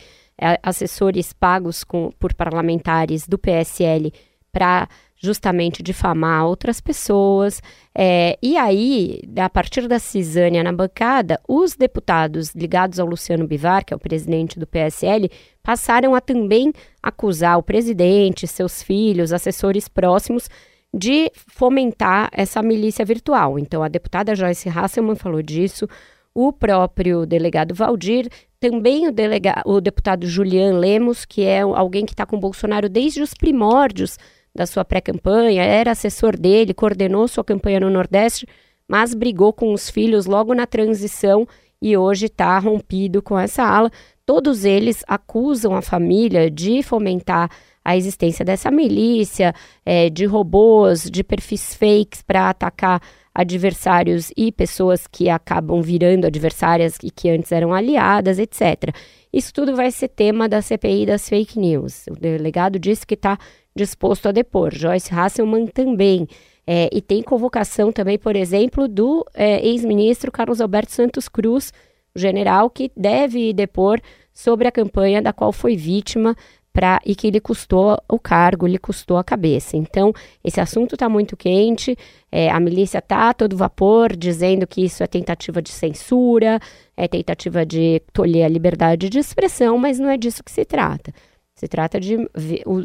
assessores 0.62 1.32
pagos 1.32 1.84
com, 1.84 2.10
por 2.18 2.34
parlamentares 2.34 3.28
do 3.28 3.38
PSL 3.38 4.12
para 4.52 4.88
justamente 5.16 5.82
difamar 5.82 6.46
outras 6.46 6.80
pessoas. 6.80 7.62
É, 7.94 8.38
e 8.42 8.56
aí, 8.56 9.20
a 9.36 9.48
partir 9.48 9.88
da 9.88 9.98
cisânia 9.98 10.62
na 10.62 10.72
bancada, 10.72 11.40
os 11.48 11.74
deputados 11.74 12.54
ligados 12.54 13.00
ao 13.00 13.06
Luciano 13.06 13.46
Bivar, 13.46 13.84
que 13.84 13.94
é 13.94 13.96
o 13.96 14.00
presidente 14.00 14.58
do 14.58 14.66
PSL, 14.66 15.30
passaram 15.62 16.14
a 16.14 16.20
também 16.20 16.72
acusar 17.02 17.58
o 17.58 17.62
presidente, 17.62 18.46
seus 18.46 18.82
filhos, 18.82 19.32
assessores 19.32 19.88
próximos 19.88 20.48
de 20.92 21.30
fomentar 21.34 22.30
essa 22.32 22.62
milícia 22.62 23.04
virtual. 23.04 23.58
Então, 23.58 23.82
a 23.82 23.88
deputada 23.88 24.34
Joyce 24.34 24.68
Hasselman 24.68 25.16
falou 25.16 25.42
disso, 25.42 25.88
o 26.34 26.52
próprio 26.52 27.24
delegado 27.26 27.74
Valdir, 27.74 28.28
também 28.60 29.08
o, 29.08 29.12
delega 29.12 29.62
o 29.64 29.80
deputado 29.80 30.26
Julian 30.26 30.78
Lemos, 30.78 31.24
que 31.24 31.42
é 31.42 31.60
alguém 31.60 32.04
que 32.04 32.12
está 32.12 32.26
com 32.26 32.36
o 32.36 32.40
Bolsonaro 32.40 32.88
desde 32.88 33.22
os 33.22 33.32
primórdios 33.34 34.18
da 34.56 34.66
sua 34.66 34.84
pré-campanha, 34.84 35.62
era 35.62 35.92
assessor 35.92 36.36
dele, 36.36 36.74
coordenou 36.74 37.28
sua 37.28 37.44
campanha 37.44 37.78
no 37.80 37.90
Nordeste, 37.90 38.46
mas 38.88 39.14
brigou 39.14 39.52
com 39.52 39.72
os 39.72 39.90
filhos 39.90 40.26
logo 40.26 40.54
na 40.54 40.66
transição 40.66 41.46
e 41.80 41.96
hoje 41.96 42.26
está 42.26 42.58
rompido 42.58 43.22
com 43.22 43.38
essa 43.38 43.62
ala. 43.62 43.90
Todos 44.24 44.64
eles 44.64 45.04
acusam 45.06 45.74
a 45.74 45.82
família 45.82 46.50
de 46.50 46.82
fomentar 46.82 47.50
a 47.84 47.96
existência 47.96 48.44
dessa 48.44 48.68
milícia, 48.70 49.54
é, 49.84 50.10
de 50.10 50.24
robôs, 50.24 51.08
de 51.08 51.22
perfis 51.22 51.74
fakes 51.74 52.22
para 52.22 52.50
atacar 52.50 53.00
adversários 53.32 54.32
e 54.36 54.50
pessoas 54.50 55.06
que 55.06 55.28
acabam 55.28 55.80
virando 55.82 56.26
adversárias 56.26 56.96
e 57.02 57.10
que 57.10 57.28
antes 57.28 57.52
eram 57.52 57.72
aliadas, 57.72 58.38
etc. 58.38 58.92
Isso 59.32 59.52
tudo 59.52 59.76
vai 59.76 59.90
ser 59.90 60.08
tema 60.08 60.48
da 60.48 60.62
CPI 60.62 61.06
das 61.06 61.28
fake 61.28 61.58
news. 61.58 62.06
O 62.08 62.14
delegado 62.14 62.78
disse 62.78 63.06
que 63.06 63.14
está 63.14 63.38
disposto 63.76 64.26
a 64.26 64.32
depor. 64.32 64.74
Joyce 64.74 65.14
Hasselman 65.14 65.66
também. 65.66 66.26
É, 66.66 66.88
e 66.92 67.00
tem 67.00 67.22
convocação 67.22 67.92
também, 67.92 68.18
por 68.18 68.34
exemplo, 68.34 68.88
do 68.88 69.24
é, 69.34 69.64
ex-ministro 69.64 70.32
Carlos 70.32 70.60
Alberto 70.60 70.90
Santos 70.90 71.28
Cruz, 71.28 71.72
general, 72.14 72.68
que 72.68 72.90
deve 72.96 73.52
depor 73.52 74.00
sobre 74.34 74.66
a 74.66 74.72
campanha 74.72 75.22
da 75.22 75.32
qual 75.32 75.52
foi 75.52 75.76
vítima 75.76 76.34
pra, 76.72 77.00
e 77.06 77.14
que 77.14 77.30
lhe 77.30 77.40
custou 77.40 77.96
o 78.06 78.18
cargo, 78.18 78.66
lhe 78.66 78.78
custou 78.78 79.16
a 79.16 79.24
cabeça. 79.24 79.76
Então, 79.76 80.12
esse 80.44 80.60
assunto 80.60 80.94
está 80.94 81.08
muito 81.08 81.34
quente, 81.36 81.96
é, 82.30 82.50
a 82.50 82.60
milícia 82.60 82.98
está 82.98 83.30
a 83.30 83.34
todo 83.34 83.56
vapor, 83.56 84.14
dizendo 84.14 84.66
que 84.66 84.84
isso 84.84 85.02
é 85.02 85.06
tentativa 85.06 85.62
de 85.62 85.70
censura, 85.70 86.60
é 86.96 87.06
tentativa 87.08 87.64
de 87.64 88.02
tolher 88.12 88.44
a 88.44 88.48
liberdade 88.48 89.08
de 89.08 89.18
expressão, 89.18 89.78
mas 89.78 89.98
não 89.98 90.10
é 90.10 90.18
disso 90.18 90.44
que 90.44 90.50
se 90.50 90.64
trata. 90.66 91.14
Se 91.56 91.66
trata 91.66 91.98
de 91.98 92.28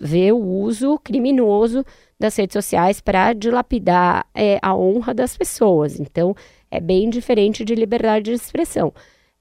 ver, 0.02 0.32
o 0.32 0.38
uso 0.38 0.98
criminoso 1.04 1.86
das 2.18 2.38
redes 2.38 2.54
sociais 2.54 3.02
para 3.02 3.34
dilapidar 3.34 4.26
é, 4.34 4.60
a 4.62 4.74
honra 4.74 5.14
das 5.14 5.36
pessoas. 5.36 6.00
Então, 6.00 6.34
é 6.72 6.80
bem 6.80 7.10
diferente 7.10 7.66
de 7.66 7.76
liberdade 7.76 8.26
de 8.26 8.32
expressão. 8.32 8.94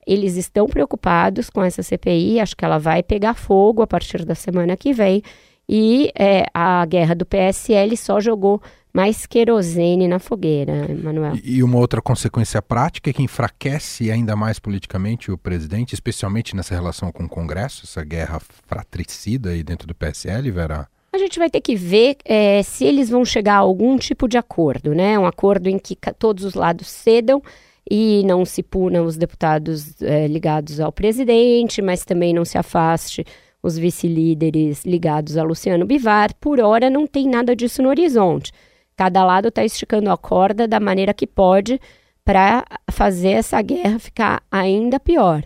Eles 0.04 0.36
estão 0.36 0.66
preocupados 0.66 1.48
com 1.48 1.62
essa 1.62 1.80
CPI, 1.80 2.40
acho 2.40 2.56
que 2.56 2.64
ela 2.64 2.78
vai 2.78 3.04
pegar 3.04 3.34
fogo 3.34 3.82
a 3.82 3.86
partir 3.86 4.24
da 4.24 4.34
semana 4.34 4.76
que 4.76 4.92
vem. 4.92 5.22
E 5.68 6.10
é, 6.18 6.46
a 6.52 6.84
guerra 6.84 7.14
do 7.14 7.24
PSL 7.24 7.96
só 7.96 8.18
jogou 8.18 8.60
mais 8.92 9.26
querosene 9.26 10.08
na 10.08 10.18
fogueira, 10.18 10.88
Manuel. 11.02 11.34
E 11.44 11.62
uma 11.62 11.78
outra 11.78 12.02
consequência 12.02 12.60
prática 12.60 13.10
é 13.10 13.12
que 13.12 13.22
enfraquece 13.22 14.10
ainda 14.10 14.34
mais 14.34 14.58
politicamente 14.58 15.30
o 15.30 15.38
presidente, 15.38 15.94
especialmente 15.94 16.56
nessa 16.56 16.74
relação 16.74 17.12
com 17.12 17.24
o 17.24 17.28
Congresso, 17.28 17.82
essa 17.84 18.04
guerra 18.04 18.40
fratricida 18.66 19.50
aí 19.50 19.62
dentro 19.62 19.86
do 19.86 19.94
PSL, 19.94 20.50
Vera? 20.50 20.88
A 21.12 21.18
gente 21.18 21.38
vai 21.38 21.50
ter 21.50 21.60
que 21.60 21.74
ver 21.74 22.16
é, 22.24 22.62
se 22.62 22.84
eles 22.84 23.08
vão 23.08 23.24
chegar 23.24 23.54
a 23.54 23.58
algum 23.58 23.98
tipo 23.98 24.28
de 24.28 24.38
acordo, 24.38 24.94
né? 24.94 25.18
Um 25.18 25.26
acordo 25.26 25.68
em 25.68 25.78
que 25.78 25.96
todos 26.18 26.44
os 26.44 26.54
lados 26.54 26.88
cedam 26.88 27.42
e 27.90 28.22
não 28.24 28.44
se 28.44 28.62
punam 28.62 29.04
os 29.04 29.16
deputados 29.16 30.00
é, 30.00 30.28
ligados 30.28 30.78
ao 30.78 30.92
presidente, 30.92 31.82
mas 31.82 32.04
também 32.04 32.32
não 32.32 32.44
se 32.44 32.56
afaste 32.56 33.24
os 33.62 33.76
vice-líderes 33.76 34.84
ligados 34.84 35.36
a 35.36 35.42
Luciano 35.42 35.84
Bivar. 35.84 36.34
Por 36.40 36.60
hora, 36.60 36.88
não 36.88 37.06
tem 37.06 37.28
nada 37.28 37.54
disso 37.56 37.82
no 37.82 37.88
horizonte. 37.88 38.52
Cada 39.00 39.24
lado 39.24 39.48
está 39.48 39.64
esticando 39.64 40.10
a 40.10 40.18
corda 40.18 40.68
da 40.68 40.78
maneira 40.78 41.14
que 41.14 41.26
pode 41.26 41.80
para 42.22 42.66
fazer 42.90 43.30
essa 43.30 43.62
guerra 43.62 43.98
ficar 43.98 44.42
ainda 44.52 45.00
pior. 45.00 45.42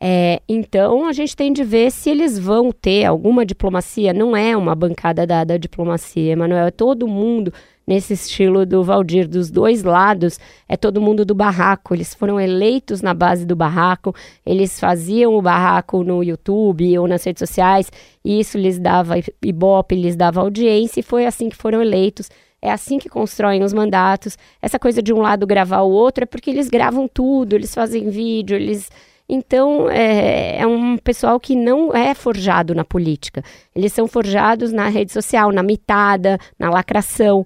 É, 0.00 0.40
então 0.48 1.08
a 1.08 1.12
gente 1.12 1.34
tem 1.34 1.52
de 1.52 1.64
ver 1.64 1.90
se 1.90 2.10
eles 2.10 2.38
vão 2.38 2.70
ter 2.70 3.04
alguma 3.04 3.44
diplomacia. 3.44 4.12
Não 4.12 4.36
é 4.36 4.56
uma 4.56 4.76
bancada 4.76 5.26
dada 5.26 5.54
a 5.54 5.58
diplomacia, 5.58 6.30
Emanuel. 6.30 6.68
É 6.68 6.70
todo 6.70 7.08
mundo 7.08 7.52
nesse 7.84 8.12
estilo 8.12 8.64
do 8.64 8.84
Valdir, 8.84 9.26
dos 9.26 9.50
dois 9.50 9.82
lados, 9.82 10.38
é 10.68 10.76
todo 10.76 11.00
mundo 11.00 11.24
do 11.24 11.34
barraco. 11.34 11.96
Eles 11.96 12.14
foram 12.14 12.40
eleitos 12.40 13.02
na 13.02 13.12
base 13.12 13.44
do 13.44 13.56
barraco, 13.56 14.14
eles 14.46 14.78
faziam 14.78 15.34
o 15.34 15.42
barraco 15.42 16.04
no 16.04 16.22
YouTube 16.22 16.96
ou 17.00 17.08
nas 17.08 17.24
redes 17.24 17.40
sociais, 17.40 17.90
e 18.24 18.38
isso 18.38 18.56
lhes 18.56 18.78
dava 18.78 19.14
ibope, 19.42 19.96
lhes 19.96 20.14
dava 20.14 20.40
audiência, 20.40 21.00
e 21.00 21.02
foi 21.02 21.26
assim 21.26 21.48
que 21.48 21.56
foram 21.56 21.82
eleitos. 21.82 22.30
É 22.62 22.70
assim 22.70 22.96
que 22.96 23.08
constroem 23.08 23.64
os 23.64 23.72
mandatos. 23.72 24.38
Essa 24.62 24.78
coisa 24.78 25.02
de 25.02 25.12
um 25.12 25.18
lado 25.20 25.44
gravar 25.44 25.80
o 25.80 25.90
outro 25.90 26.22
é 26.22 26.26
porque 26.26 26.48
eles 26.48 26.68
gravam 26.68 27.08
tudo, 27.08 27.56
eles 27.56 27.74
fazem 27.74 28.08
vídeo, 28.08 28.54
eles. 28.54 28.88
Então, 29.28 29.90
é, 29.90 30.58
é, 30.60 30.66
um 30.66 30.96
pessoal 30.96 31.40
que 31.40 31.56
não 31.56 31.92
é 31.92 32.14
forjado 32.14 32.72
na 32.72 32.84
política. 32.84 33.42
Eles 33.74 33.92
são 33.92 34.06
forjados 34.06 34.72
na 34.72 34.88
rede 34.88 35.10
social, 35.10 35.50
na 35.50 35.62
mitada, 35.62 36.38
na 36.56 36.70
lacração. 36.70 37.44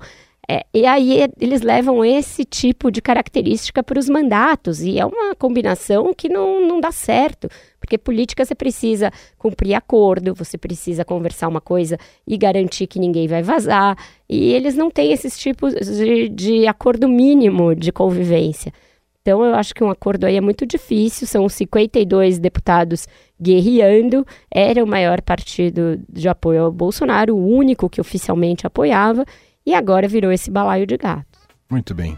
É, 0.48 0.64
e 0.72 0.86
aí 0.86 1.28
eles 1.40 1.60
levam 1.60 2.04
esse 2.04 2.44
tipo 2.44 2.90
de 2.90 3.02
característica 3.02 3.82
para 3.82 3.98
os 3.98 4.08
mandatos, 4.08 4.80
e 4.80 4.98
é 4.98 5.04
uma 5.04 5.34
combinação 5.34 6.14
que 6.14 6.28
não, 6.28 6.66
não 6.66 6.80
dá 6.80 6.92
certo, 6.92 7.48
porque 7.80 7.98
política 7.98 8.44
você 8.44 8.54
precisa 8.54 9.10
cumprir 9.36 9.74
acordo, 9.74 10.34
você 10.34 10.56
precisa 10.56 11.04
conversar 11.04 11.48
uma 11.48 11.60
coisa 11.60 11.98
e 12.24 12.36
garantir 12.36 12.86
que 12.86 13.00
ninguém 13.00 13.26
vai 13.26 13.42
vazar, 13.42 13.96
e 14.28 14.52
eles 14.52 14.76
não 14.76 14.88
têm 14.88 15.12
esses 15.12 15.36
tipos 15.36 15.74
de, 15.74 16.28
de 16.28 16.66
acordo 16.68 17.08
mínimo 17.08 17.74
de 17.74 17.90
convivência. 17.90 18.72
Então, 19.26 19.44
eu 19.44 19.56
acho 19.56 19.74
que 19.74 19.82
um 19.82 19.90
acordo 19.90 20.24
aí 20.24 20.36
é 20.36 20.40
muito 20.40 20.64
difícil. 20.64 21.26
São 21.26 21.48
52 21.48 22.38
deputados 22.38 23.08
guerreando. 23.40 24.24
Era 24.48 24.84
o 24.84 24.86
maior 24.86 25.20
partido 25.20 26.00
de 26.08 26.28
apoio 26.28 26.62
ao 26.62 26.70
Bolsonaro, 26.70 27.34
o 27.36 27.44
único 27.44 27.90
que 27.90 28.00
oficialmente 28.00 28.68
apoiava, 28.68 29.24
e 29.66 29.74
agora 29.74 30.06
virou 30.06 30.30
esse 30.30 30.50
balaio 30.50 30.86
de 30.86 30.96
gatos. 30.96 31.40
Muito 31.68 31.94
bem. 31.94 32.16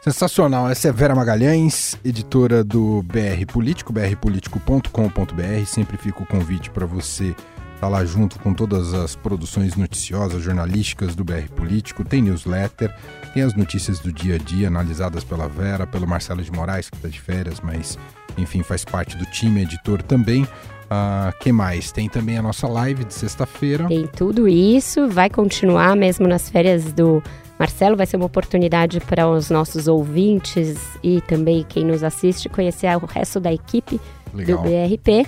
Sensacional. 0.00 0.70
Essa 0.70 0.88
é 0.88 0.92
Vera 0.92 1.14
Magalhães, 1.14 1.98
editora 2.04 2.62
do 2.62 3.02
BR 3.02 3.44
Político, 3.52 3.92
brpolitico.com.br. 3.92 5.66
Sempre 5.66 5.96
fica 5.96 6.22
o 6.22 6.26
convite 6.26 6.70
para 6.70 6.86
você 6.86 7.34
estar 7.74 7.88
lá 7.88 8.04
junto 8.04 8.38
com 8.38 8.54
todas 8.54 8.94
as 8.94 9.16
produções 9.16 9.76
noticiosas, 9.76 10.42
jornalísticas 10.42 11.16
do 11.16 11.24
BR 11.24 11.48
Político. 11.54 12.04
Tem 12.04 12.22
newsletter, 12.22 12.94
tem 13.34 13.42
as 13.42 13.54
notícias 13.54 13.98
do 13.98 14.12
dia 14.12 14.36
a 14.36 14.38
dia 14.38 14.68
analisadas 14.68 15.24
pela 15.24 15.48
Vera, 15.48 15.86
pelo 15.86 16.06
Marcelo 16.06 16.42
de 16.42 16.52
Moraes, 16.52 16.88
que 16.88 16.96
está 16.96 17.08
de 17.08 17.20
férias, 17.20 17.60
mas 17.60 17.98
enfim, 18.36 18.62
faz 18.62 18.84
parte 18.84 19.16
do 19.16 19.26
time 19.26 19.62
editor 19.62 20.00
também. 20.02 20.46
Uh, 20.88 21.36
que 21.38 21.52
mais? 21.52 21.92
Tem 21.92 22.08
também 22.08 22.38
a 22.38 22.42
nossa 22.42 22.66
live 22.66 23.04
de 23.04 23.12
sexta-feira. 23.12 23.86
Tem 23.86 24.06
tudo 24.06 24.48
isso, 24.48 25.06
vai 25.06 25.28
continuar 25.28 25.94
mesmo 25.94 26.26
nas 26.26 26.48
férias 26.48 26.92
do 26.92 27.22
Marcelo. 27.58 27.96
Vai 27.96 28.06
ser 28.06 28.16
uma 28.16 28.24
oportunidade 28.24 28.98
para 29.00 29.28
os 29.28 29.50
nossos 29.50 29.86
ouvintes 29.86 30.78
e 31.02 31.20
também 31.20 31.64
quem 31.68 31.84
nos 31.84 32.02
assiste 32.02 32.48
conhecer 32.48 32.88
o 32.96 33.04
resto 33.04 33.38
da 33.38 33.52
equipe 33.52 34.00
Legal. 34.32 34.62
do 34.62 34.62
BRP. 34.62 35.26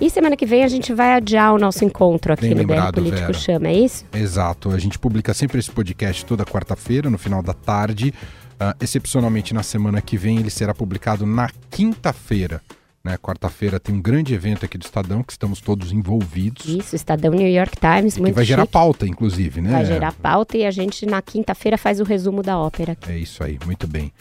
E 0.00 0.08
semana 0.08 0.36
que 0.36 0.46
vem 0.46 0.64
a 0.64 0.68
gente 0.68 0.94
vai 0.94 1.12
adiar 1.12 1.52
o 1.52 1.58
nosso 1.58 1.84
encontro 1.84 2.32
aqui 2.32 2.42
Bem 2.42 2.50
no 2.52 2.56
lembrado, 2.58 2.94
BR 2.94 3.00
Político 3.00 3.26
Vera. 3.26 3.38
Chama, 3.38 3.68
é 3.68 3.74
isso? 3.74 4.04
Exato. 4.14 4.70
A 4.70 4.78
gente 4.78 4.98
publica 4.98 5.34
sempre 5.34 5.58
esse 5.58 5.70
podcast 5.70 6.24
toda 6.24 6.44
quarta-feira, 6.44 7.10
no 7.10 7.18
final 7.18 7.42
da 7.42 7.52
tarde. 7.52 8.14
Uh, 8.52 8.76
excepcionalmente 8.80 9.52
na 9.52 9.62
semana 9.62 10.00
que 10.00 10.16
vem 10.16 10.38
ele 10.38 10.50
será 10.50 10.72
publicado 10.72 11.26
na 11.26 11.50
quinta-feira. 11.70 12.62
Né, 13.02 13.16
Quarta-feira 13.16 13.80
tem 13.80 13.94
um 13.94 14.02
grande 14.02 14.34
evento 14.34 14.66
aqui 14.66 14.76
do 14.76 14.84
Estadão 14.84 15.22
que 15.22 15.32
estamos 15.32 15.58
todos 15.62 15.90
envolvidos. 15.90 16.66
Isso, 16.66 16.94
Estadão 16.94 17.32
New 17.32 17.48
York 17.48 17.72
Times, 17.80 18.18
muito 18.18 18.32
Que 18.32 18.36
vai 18.36 18.44
chique. 18.44 18.52
gerar 18.56 18.66
pauta, 18.66 19.06
inclusive, 19.06 19.62
né? 19.62 19.70
Vai 19.72 19.86
gerar 19.86 20.12
pauta 20.12 20.58
e 20.58 20.66
a 20.66 20.70
gente 20.70 21.06
na 21.06 21.22
quinta-feira 21.22 21.78
faz 21.78 21.98
o 21.98 22.04
resumo 22.04 22.42
da 22.42 22.58
ópera. 22.58 22.94
É 23.08 23.16
isso 23.16 23.42
aí, 23.42 23.58
muito 23.64 23.86
bem. 23.88 24.12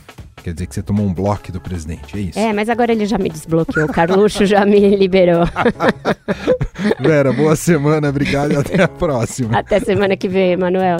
Quer 0.41 0.53
dizer 0.53 0.67
que 0.67 0.73
você 0.75 0.81
tomou 0.81 1.05
um 1.05 1.13
bloco 1.13 1.51
do 1.51 1.59
presidente, 1.59 2.17
é 2.17 2.21
isso? 2.21 2.39
É, 2.39 2.53
mas 2.53 2.69
agora 2.69 2.93
ele 2.93 3.05
já 3.05 3.17
me 3.17 3.27
desbloqueou. 3.29 3.85
O 3.85 3.91
Carluxo 3.91 4.45
já 4.45 4.65
me 4.65 4.79
liberou. 4.95 5.43
Vera, 7.01 7.33
boa 7.33 7.57
semana, 7.57 8.07
obrigado 8.07 8.53
e 8.53 8.55
até 8.55 8.81
a 8.83 8.87
próxima. 8.87 9.59
Até 9.59 9.81
semana 9.81 10.15
que 10.15 10.29
vem, 10.29 10.55
Manuel. 10.55 10.99